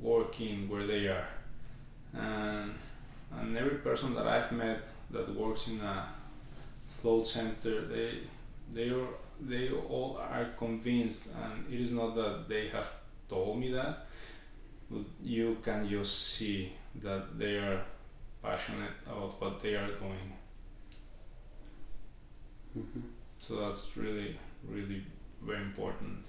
working 0.00 0.68
where 0.68 0.86
they 0.86 1.06
are. 1.08 1.28
And 2.12 2.74
and 3.32 3.56
every 3.56 3.78
person 3.78 4.14
that 4.14 4.26
I've 4.26 4.52
met 4.52 4.80
that 5.10 5.34
works 5.34 5.68
in 5.68 5.80
a 5.80 6.06
float 7.00 7.26
center 7.26 7.86
they 7.86 8.20
they 8.72 8.88
are 8.90 9.08
they 9.40 9.70
all 9.70 10.16
are 10.18 10.46
convinced 10.56 11.26
and 11.42 11.72
it 11.72 11.80
is 11.80 11.90
not 11.90 12.14
that 12.14 12.48
they 12.48 12.68
have 12.68 12.92
told 13.28 13.58
me 13.58 13.72
that 13.72 14.06
but 14.90 15.02
you 15.22 15.56
can 15.62 15.88
just 15.88 16.14
see 16.34 16.72
that 17.02 17.36
they 17.38 17.56
are 17.56 17.82
passionate 18.42 18.96
about 19.06 19.40
what 19.40 19.60
they 19.62 19.74
are 19.74 19.88
doing. 19.88 20.32
Hmm 22.72 23.00
so 23.46 23.56
that's 23.60 23.96
really 23.96 24.38
really 24.66 25.02
very 25.42 25.62
important 25.62 26.24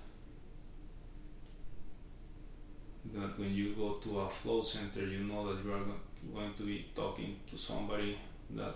that 3.14 3.38
when 3.40 3.54
you 3.54 3.74
go 3.74 3.94
to 4.04 4.20
a 4.20 4.30
float 4.30 4.68
center 4.68 5.06
you 5.06 5.20
know 5.20 5.54
that 5.54 5.64
you 5.64 5.72
are 5.72 5.84
going 6.34 6.54
to 6.56 6.64
be 6.64 6.86
talking 6.96 7.40
to 7.50 7.58
somebody 7.58 8.18
that 8.50 8.76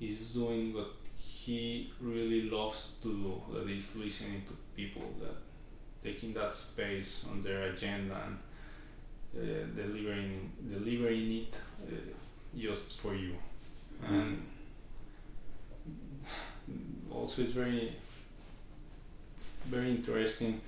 is 0.00 0.30
doing 0.30 0.72
what 0.72 0.88
he 1.14 1.92
really 2.00 2.50
loves 2.50 2.92
to 3.02 3.08
do 3.08 3.42
that 3.52 3.68
is 3.68 3.96
listening 3.96 4.42
to 4.46 4.52
people 4.76 5.02
that 5.20 5.36
taking 6.02 6.34
that 6.34 6.54
space 6.54 7.24
on 7.30 7.42
their 7.42 7.62
agenda 7.62 8.14
and 8.26 8.38
uh, 9.36 9.66
delivering 9.74 10.52
delivering 10.70 11.32
it 11.32 11.56
uh, 11.88 11.96
just 12.56 13.00
for 13.00 13.14
you. 13.14 13.34
And 14.06 14.44
also 17.10 17.42
it's 17.42 17.52
very 17.52 17.96
very 19.64 19.90
interesting 19.90 20.60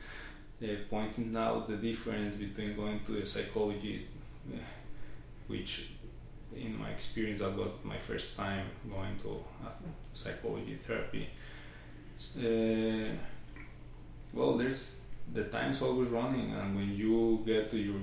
pointing 0.90 1.36
out 1.36 1.68
the 1.68 1.76
difference 1.76 2.34
between 2.34 2.74
going 2.76 3.00
to 3.06 3.18
a 3.18 3.26
psychologist 3.26 4.06
which 5.48 5.88
in 6.54 6.78
my 6.78 6.90
experience 6.90 7.40
that 7.40 7.54
was 7.56 7.72
my 7.84 7.98
first 7.98 8.36
time 8.36 8.66
going 8.90 9.16
to 9.18 9.30
psychology 10.14 10.74
therapy 10.76 11.28
uh, 12.38 13.10
well 14.32 14.56
there's 14.56 15.00
the 15.34 15.44
time's 15.44 15.82
always 15.82 16.08
running 16.08 16.52
and 16.52 16.74
when 16.76 16.90
you 16.96 17.42
get 17.44 17.70
to 17.70 17.76
your 17.78 18.00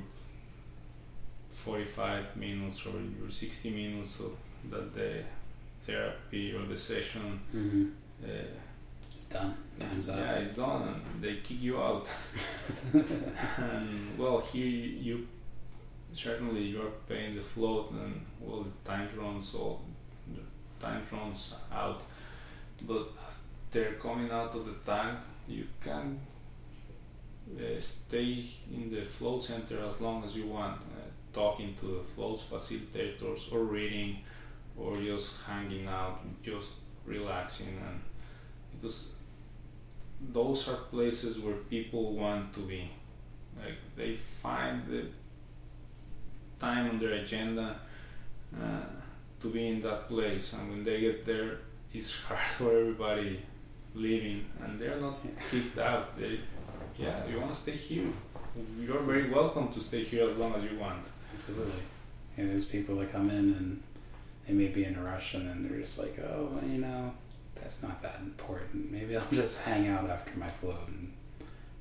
45 1.50 2.36
minutes 2.38 2.86
or 2.86 2.92
your 3.20 3.30
60 3.30 3.70
minutes 3.70 4.20
of 4.20 4.32
that 4.70 4.94
the 4.94 5.24
therapy 5.86 6.54
or 6.54 6.66
the 6.66 6.78
session 6.78 7.40
Mm-hmm. 7.56 7.86
uh, 8.24 8.30
done. 9.34 9.56
Time's 9.80 10.10
up. 10.10 10.18
yeah 10.18 10.32
it's 10.34 10.56
done 10.56 10.88
and 10.88 11.24
they 11.24 11.36
kick 11.38 11.62
you 11.62 11.82
out 11.82 12.08
and 12.94 14.18
well 14.18 14.40
here 14.40 14.66
you, 14.66 14.90
you 15.08 15.28
certainly 16.14 16.62
you're 16.62 16.92
paying 17.08 17.36
the 17.36 17.42
float 17.42 17.92
and 17.92 18.26
well 18.40 18.64
the 18.64 18.90
time 18.90 19.10
runs 19.18 19.56
all 19.56 19.82
the 20.28 20.86
time 20.86 21.02
runs 21.12 21.56
out 21.72 22.02
but 22.84 23.08
after 23.28 23.94
coming 23.94 24.30
out 24.32 24.54
of 24.54 24.66
the 24.66 24.92
tank 24.92 25.18
you 25.48 25.66
can 25.82 26.20
uh, 27.58 27.80
stay 27.80 28.44
in 28.72 28.92
the 28.92 29.04
float 29.04 29.44
center 29.44 29.84
as 29.86 30.00
long 30.00 30.24
as 30.24 30.36
you 30.36 30.46
want 30.48 30.80
uh, 30.80 31.10
talking 31.34 31.76
to 31.80 31.86
the 31.86 32.04
float 32.16 32.40
facilitators 32.50 33.52
or 33.52 33.64
reading 33.64 34.20
or 34.78 34.98
just 34.98 35.42
hanging 35.48 35.88
out 35.88 36.20
just 36.44 36.74
relaxing 37.06 37.76
and 37.88 38.00
because 38.72 39.10
those 40.32 40.68
are 40.70 40.76
places 40.76 41.40
where 41.40 41.56
people 41.56 42.14
want 42.14 42.54
to 42.54 42.62
be. 42.62 42.90
Like 43.58 43.78
they 43.96 44.16
find 44.42 44.86
the 44.88 45.06
time 46.60 46.90
on 46.90 47.00
their 47.00 47.14
agenda 47.14 47.80
uh, 48.56 48.82
to 49.42 49.50
be 49.50 49.68
in 49.68 49.82
that 49.82 50.08
place 50.08 50.54
and 50.54 50.70
when 50.70 50.84
they 50.84 51.02
get 51.02 51.26
there 51.26 51.58
it's 51.94 52.20
hard 52.28 52.40
for 52.40 52.80
everybody 52.80 53.40
leaving 53.94 54.46
and 54.64 54.80
they're 54.80 55.00
not 55.00 55.20
kicked 55.52 55.78
out. 55.78 56.18
They 56.20 56.40
yeah 56.98 57.26
you 57.28 57.40
want 57.40 57.54
to 57.54 57.60
stay 57.60 57.74
here. 57.76 58.08
You're 58.80 59.02
very 59.02 59.30
welcome 59.30 59.72
to 59.74 59.82
stay 59.82 60.04
here 60.04 60.30
as 60.30 60.38
long 60.38 60.54
as 60.56 60.64
you 60.64 60.78
want. 60.78 61.04
Absolutely. 61.36 61.82
Yeah, 62.38 62.46
there's 62.46 62.66
people 62.66 62.96
that 62.98 63.12
come 63.12 63.30
in 63.30 63.38
and 63.38 63.84
they 64.48 64.54
may 64.54 64.68
be 64.68 64.86
in 64.86 64.96
a 64.96 65.04
rush 65.04 65.34
and 65.36 65.48
then 65.48 65.68
they're 65.68 65.80
just 65.80 65.98
like, 66.00 66.18
oh, 66.20 66.50
well, 66.52 66.64
you 66.64 66.80
know, 66.80 67.12
that's 67.64 67.82
not 67.82 68.02
that 68.02 68.18
important. 68.20 68.92
Maybe 68.92 69.16
I'll 69.16 69.24
just 69.32 69.62
hang 69.62 69.88
out 69.88 70.10
after 70.10 70.38
my 70.38 70.48
float 70.48 70.88
and 70.88 71.14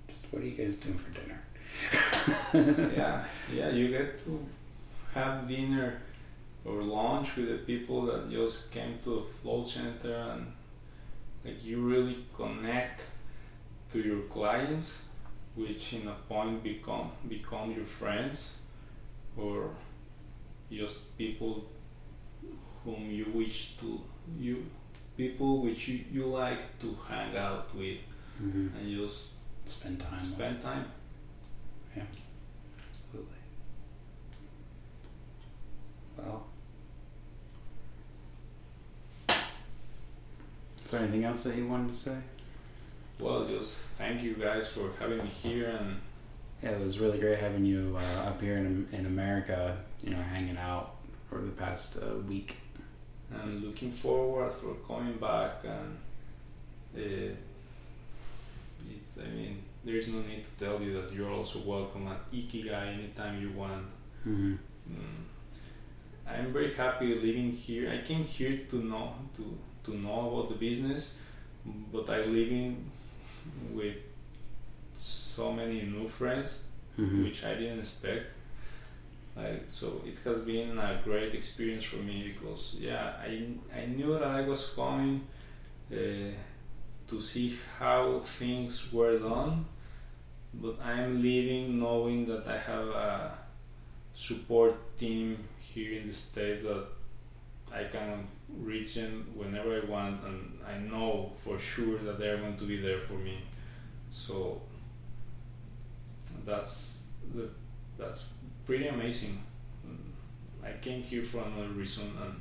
just, 0.08 0.32
what 0.32 0.42
are 0.42 0.46
you 0.46 0.52
guys 0.52 0.76
doing 0.76 0.96
for 0.96 1.10
dinner? 1.10 1.40
yeah 2.94 3.24
yeah 3.52 3.70
you 3.70 3.88
get 3.88 4.22
to 4.24 4.46
have 5.14 5.48
dinner 5.48 6.02
or 6.66 6.82
lunch 6.82 7.34
with 7.36 7.48
the 7.48 7.56
people 7.58 8.02
that 8.02 8.30
just 8.30 8.70
came 8.70 8.98
to 9.02 9.10
the 9.10 9.22
float 9.40 9.66
center 9.66 10.14
and 10.14 10.52
like 11.42 11.64
you 11.64 11.80
really 11.80 12.26
connect 12.36 13.04
to 13.90 14.00
your 14.00 14.20
clients 14.22 15.04
which 15.54 15.94
in 15.94 16.06
a 16.08 16.14
point 16.28 16.62
become 16.62 17.10
become 17.26 17.72
your 17.72 17.86
friends 17.86 18.58
or 19.34 19.70
just 20.70 21.16
people 21.16 21.64
whom 22.84 23.10
you 23.10 23.26
wish 23.32 23.72
to 23.80 23.98
you 24.38 24.66
people 25.16 25.60
which 25.62 25.88
you, 25.88 26.04
you 26.12 26.26
like 26.26 26.78
to 26.80 26.96
hang 27.08 27.36
out 27.36 27.74
with 27.74 27.98
hmm 28.38 28.68
and 28.78 28.96
just 28.96 29.28
Spend 29.64 30.00
time. 30.00 30.12
with- 30.14 30.22
spend 30.22 30.60
time 30.60 30.84
Yeah. 31.96 32.02
Absolutely. 32.90 33.36
Well. 36.16 36.46
Is 40.84 40.90
there 40.90 41.00
anything 41.00 41.24
else 41.24 41.44
that 41.44 41.56
you 41.56 41.66
wanted 41.68 41.92
to 41.92 41.98
say? 41.98 42.16
Well, 43.18 43.46
just 43.46 43.78
thank 43.98 44.22
you 44.22 44.34
guys 44.34 44.68
for 44.68 44.90
having 44.98 45.18
me 45.18 45.28
here, 45.30 45.68
and 45.80 45.96
Yeah, 46.62 46.70
it 46.70 46.80
was 46.80 46.98
really 46.98 47.18
great 47.18 47.38
having 47.38 47.64
you 47.64 47.96
uh, 47.98 48.20
up 48.28 48.40
here 48.40 48.56
in, 48.58 48.88
in 48.92 49.06
America, 49.06 49.78
you 50.02 50.10
know, 50.10 50.20
hanging 50.22 50.56
out 50.58 50.96
for 51.28 51.38
the 51.40 51.50
past 51.52 51.98
uh, 52.02 52.16
week. 52.28 52.56
And 53.40 53.62
looking 53.64 53.90
forward 53.90 54.52
for 54.52 54.74
coming 54.86 55.16
back. 55.18 55.64
And 55.64 55.96
uh, 56.96 57.34
it's, 58.90 59.18
I 59.18 59.28
mean, 59.34 59.62
there 59.84 59.96
is 59.96 60.08
no 60.08 60.20
need 60.22 60.44
to 60.44 60.64
tell 60.64 60.80
you 60.82 60.92
that 61.00 61.12
you're 61.12 61.30
also 61.30 61.58
welcome 61.60 62.08
at 62.08 62.30
Ikigai 62.32 62.94
anytime 62.94 63.40
you 63.40 63.50
want. 63.52 63.86
Mm-hmm. 64.26 64.54
Mm. 64.90 65.22
I'm 66.26 66.52
very 66.52 66.72
happy 66.72 67.14
living 67.14 67.50
here. 67.50 67.90
I 67.90 68.06
came 68.06 68.24
here 68.24 68.60
to 68.70 68.76
know 68.76 69.14
to 69.36 69.58
to 69.84 69.96
know 69.96 70.28
about 70.30 70.48
the 70.50 70.54
business, 70.54 71.14
but 71.92 72.08
I 72.08 72.18
live 72.24 72.50
in 72.52 72.84
with 73.74 73.96
so 74.94 75.52
many 75.52 75.82
new 75.82 76.08
friends 76.08 76.62
Mm-hmm. 77.00 77.24
which 77.24 77.42
I 77.42 77.54
didn't 77.54 77.78
expect. 77.78 78.26
Like 79.34 79.64
so, 79.68 80.02
it 80.06 80.18
has 80.24 80.40
been 80.40 80.78
a 80.78 81.00
great 81.02 81.32
experience 81.34 81.84
for 81.84 81.96
me 81.96 82.34
because 82.34 82.76
yeah, 82.78 83.14
I 83.20 83.46
I 83.74 83.86
knew 83.86 84.12
that 84.12 84.24
I 84.24 84.42
was 84.42 84.70
coming 84.76 85.26
uh, 85.90 86.32
to 87.08 87.20
see 87.20 87.58
how 87.78 88.20
things 88.20 88.92
were 88.92 89.18
done, 89.18 89.64
but 90.54 90.76
I'm 90.84 91.22
leaving 91.22 91.78
knowing 91.80 92.26
that 92.26 92.46
I 92.46 92.58
have 92.58 92.88
a 92.88 93.38
support 94.14 94.98
team 94.98 95.38
here 95.58 95.98
in 96.00 96.08
the 96.08 96.14
states 96.14 96.62
that 96.64 96.84
I 97.72 97.84
can 97.84 98.28
reach 98.60 98.94
them 98.96 99.30
whenever 99.34 99.80
I 99.80 99.84
want, 99.86 100.24
and 100.24 100.58
I 100.66 100.76
know 100.78 101.32
for 101.42 101.58
sure 101.58 101.98
that 102.00 102.18
they're 102.18 102.36
going 102.36 102.58
to 102.58 102.64
be 102.64 102.76
there 102.76 103.00
for 103.00 103.14
me. 103.14 103.38
So 104.10 104.60
that's 106.44 107.00
the 107.34 107.48
that's 107.98 108.24
pretty 108.66 108.86
amazing. 108.88 109.42
Mm, 109.86 110.66
I 110.66 110.72
came 110.80 111.02
here 111.02 111.22
for 111.22 111.38
another 111.42 111.68
reason, 111.68 112.10
and 112.22 112.34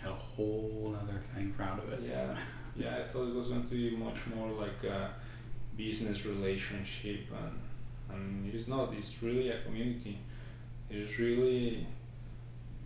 Had 0.00 0.10
a 0.10 0.14
whole 0.14 0.96
other 1.00 1.18
thing 1.34 1.52
proud 1.56 1.78
of 1.82 1.92
it. 1.92 2.00
yeah, 2.10 2.36
yeah, 2.76 2.96
I 2.98 3.02
thought 3.02 3.28
it 3.28 3.34
was 3.34 3.48
going 3.48 3.64
to 3.64 3.70
be 3.74 3.96
much 3.96 4.26
more 4.34 4.50
like 4.50 4.84
a 4.84 5.10
business 5.76 6.26
relationship, 6.26 7.20
and 7.42 7.58
and 8.10 8.46
it 8.48 8.54
is 8.54 8.68
not. 8.68 8.92
It's 8.92 9.22
really 9.22 9.48
a 9.48 9.62
community. 9.62 10.18
It 10.90 10.96
is 10.98 11.18
really 11.18 11.86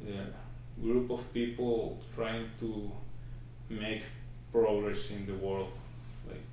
a 0.07 0.81
group 0.81 1.11
of 1.11 1.33
people 1.35 1.99
trying 2.15 2.47
to 2.61 2.91
make 3.69 4.03
progress 4.53 5.11
in 5.11 5.27
the 5.27 5.35
world, 5.35 5.73
like 6.29 6.45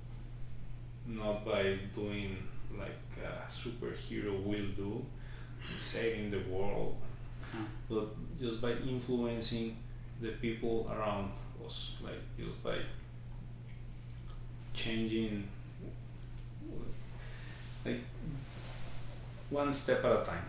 not 1.05 1.45
by 1.45 1.77
doing 1.93 2.35
like 2.77 2.99
a 3.23 3.49
superhero 3.51 4.43
will 4.43 4.69
do, 4.75 5.05
saving 5.79 6.31
the 6.31 6.39
world, 6.49 6.97
Huh. 7.51 7.59
but 7.89 8.07
just 8.39 8.61
by 8.61 8.71
influencing 8.73 9.77
the 10.21 10.29
people 10.29 10.89
around 10.91 11.31
us, 11.65 11.93
like 12.03 12.19
just 12.37 12.63
by 12.63 12.77
changing, 14.73 15.47
like 17.85 18.01
one 19.49 19.73
step 19.73 20.03
at 20.03 20.21
a 20.21 20.25
time. 20.25 20.43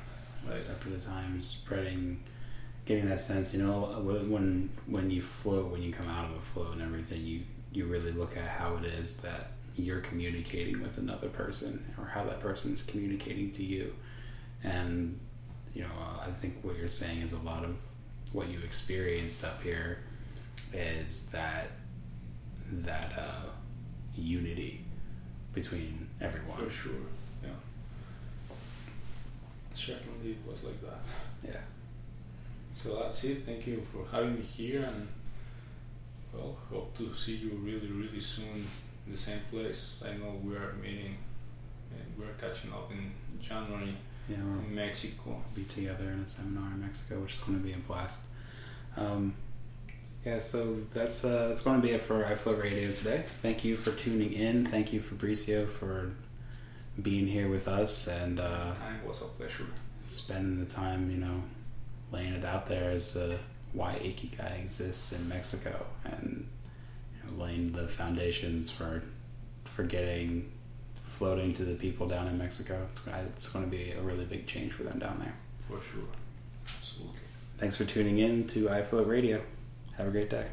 Like, 0.47 0.57
step 0.57 0.81
at 0.87 0.93
a 1.01 1.05
time, 1.05 1.41
spreading, 1.43 2.21
getting 2.85 3.09
that 3.09 3.21
sense. 3.21 3.55
You 3.55 3.65
know, 3.65 4.01
when 4.03 4.71
when- 4.87 5.11
you 5.11 5.23
float, 5.23 5.71
when 5.73 5.83
you 5.83 5.93
come 5.93 6.09
out 6.09 6.31
of 6.31 6.37
a 6.37 6.41
flow 6.41 6.73
and 6.73 6.81
everything, 6.83 7.25
you 7.25 7.43
you 7.73 7.85
really 7.87 8.13
look 8.13 8.37
at 8.37 8.49
how 8.49 8.77
it 8.77 8.85
is 8.85 9.19
that 9.19 9.51
you're 9.77 10.01
communicating 10.01 10.81
with 10.81 10.97
another 10.97 11.29
person, 11.29 11.85
or 11.99 12.07
how 12.07 12.25
that 12.25 12.41
person 12.41 12.73
is 12.73 12.83
communicating 12.85 13.53
to 13.53 13.63
you, 13.65 13.95
and 14.67 15.19
you 15.75 15.83
know, 15.83 15.91
I 16.21 16.31
think 16.31 16.59
what 16.63 16.77
you're 16.77 16.89
saying 16.89 17.21
is 17.23 17.33
a 17.33 17.39
lot 17.39 17.65
of 17.65 17.77
what 18.33 18.49
you 18.49 18.59
experienced 18.61 19.45
up 19.45 19.63
here 19.63 19.99
is 20.73 21.29
that 21.31 21.71
that 22.73 23.13
uh, 23.17 23.49
unity 24.17 24.85
between 25.55 26.09
everyone. 26.21 26.57
For 26.59 26.71
sure, 26.71 26.93
yeah. 27.43 27.51
Certainly 29.75 30.31
it 30.31 30.39
was 30.51 30.65
like 30.65 30.81
that. 30.83 31.01
Yeah. 31.47 31.61
So 32.73 32.97
that's 32.97 33.23
it. 33.25 33.47
Thank 33.47 33.67
you 33.67 33.83
for 33.93 34.05
having 34.11 34.35
me 34.37 34.43
here, 34.43 34.83
and 34.83 35.09
well, 36.33 36.57
hope 36.71 36.97
to 36.99 37.15
see 37.15 37.37
you 37.37 37.51
really, 37.63 37.89
really 37.89 38.21
soon 38.21 38.67
in 39.07 39.13
the 39.13 39.17
same 39.17 39.41
place. 39.51 40.03
I 40.05 40.13
know 40.17 40.41
we 40.43 40.55
are 40.57 40.75
meeting 40.83 41.17
And 41.91 42.19
we're 42.19 42.35
catching 42.35 42.73
up 42.73 42.91
in 42.91 43.13
January 43.41 43.97
Yeah, 44.29 44.37
we'll 44.45 44.63
Mexico. 44.69 45.41
be 45.55 45.65
together 45.65 46.05
in 46.05 46.21
a 46.21 46.29
seminar 46.29 46.73
in 46.73 46.81
Mexico, 46.81 47.21
which 47.21 47.35
is 47.35 47.41
going 47.41 47.59
to 47.59 47.65
be 47.65 47.73
a 47.73 47.77
blast. 47.79 48.21
Um, 48.97 49.35
yeah, 50.25 50.41
so 50.41 50.79
that's 50.93 51.25
uh, 51.25 51.49
that's 51.49 51.63
going 51.63 51.81
to 51.81 51.87
be 51.87 51.93
it 51.95 52.03
for 52.03 52.25
iFloat 52.25 52.61
Radio 52.61 52.91
today. 52.93 53.23
Thank 53.43 53.65
you 53.65 53.77
for 53.77 53.93
tuning 53.93 54.33
in. 54.33 54.67
Thank 54.67 54.93
you, 54.93 55.01
Fabrizio, 55.01 55.67
for 55.67 56.11
being 57.01 57.27
here 57.27 57.49
with 57.49 57.69
us 57.69 58.09
and 58.09 58.41
uh, 58.41 58.75
Time 58.75 59.07
was 59.07 59.21
a 59.21 59.25
pleasure. 59.27 59.67
spending 60.09 60.59
the 60.59 60.65
time, 60.71 61.11
you 61.11 61.19
know, 61.19 61.43
laying 62.11 62.33
it 62.33 62.45
out 62.45 62.67
there 62.67 62.91
as 62.91 63.17
uh, 63.17 63.37
why 63.73 63.95
Ikigai 64.03 64.61
exists 64.61 65.13
in 65.13 65.29
Mexico 65.29 65.87
and 66.05 66.49
you 67.15 67.31
know, 67.31 67.45
laying 67.45 67.73
the 67.73 67.87
foundations 67.87 68.71
for 68.71 69.03
for 69.65 69.85
getting 69.85 70.51
floating 71.17 71.55
to 71.55 71.65
the 71.65 71.75
people 71.75 72.07
down 72.07 72.29
in 72.29 72.37
Mexico. 72.37 72.87
It's, 72.93 73.07
it's 73.07 73.49
going 73.49 73.65
to 73.65 73.71
be 73.71 73.93
a 73.93 74.01
really 74.03 74.27
big 74.27 74.47
change 74.47 74.73
for 74.73 74.83
them 74.83 74.99
down 74.99 75.19
there. 75.19 75.35
For 75.61 75.83
sure. 75.83 76.05
Absolutely. 76.79 77.21
Thanks 77.57 77.77
for 77.77 77.87
tuning 77.87 78.19
in 78.19 78.47
to 78.49 78.67
iFloat 78.67 79.09
Radio. 79.09 79.41
Have 79.97 80.09
a 80.09 80.11
great 80.11 80.29
day. 80.29 80.47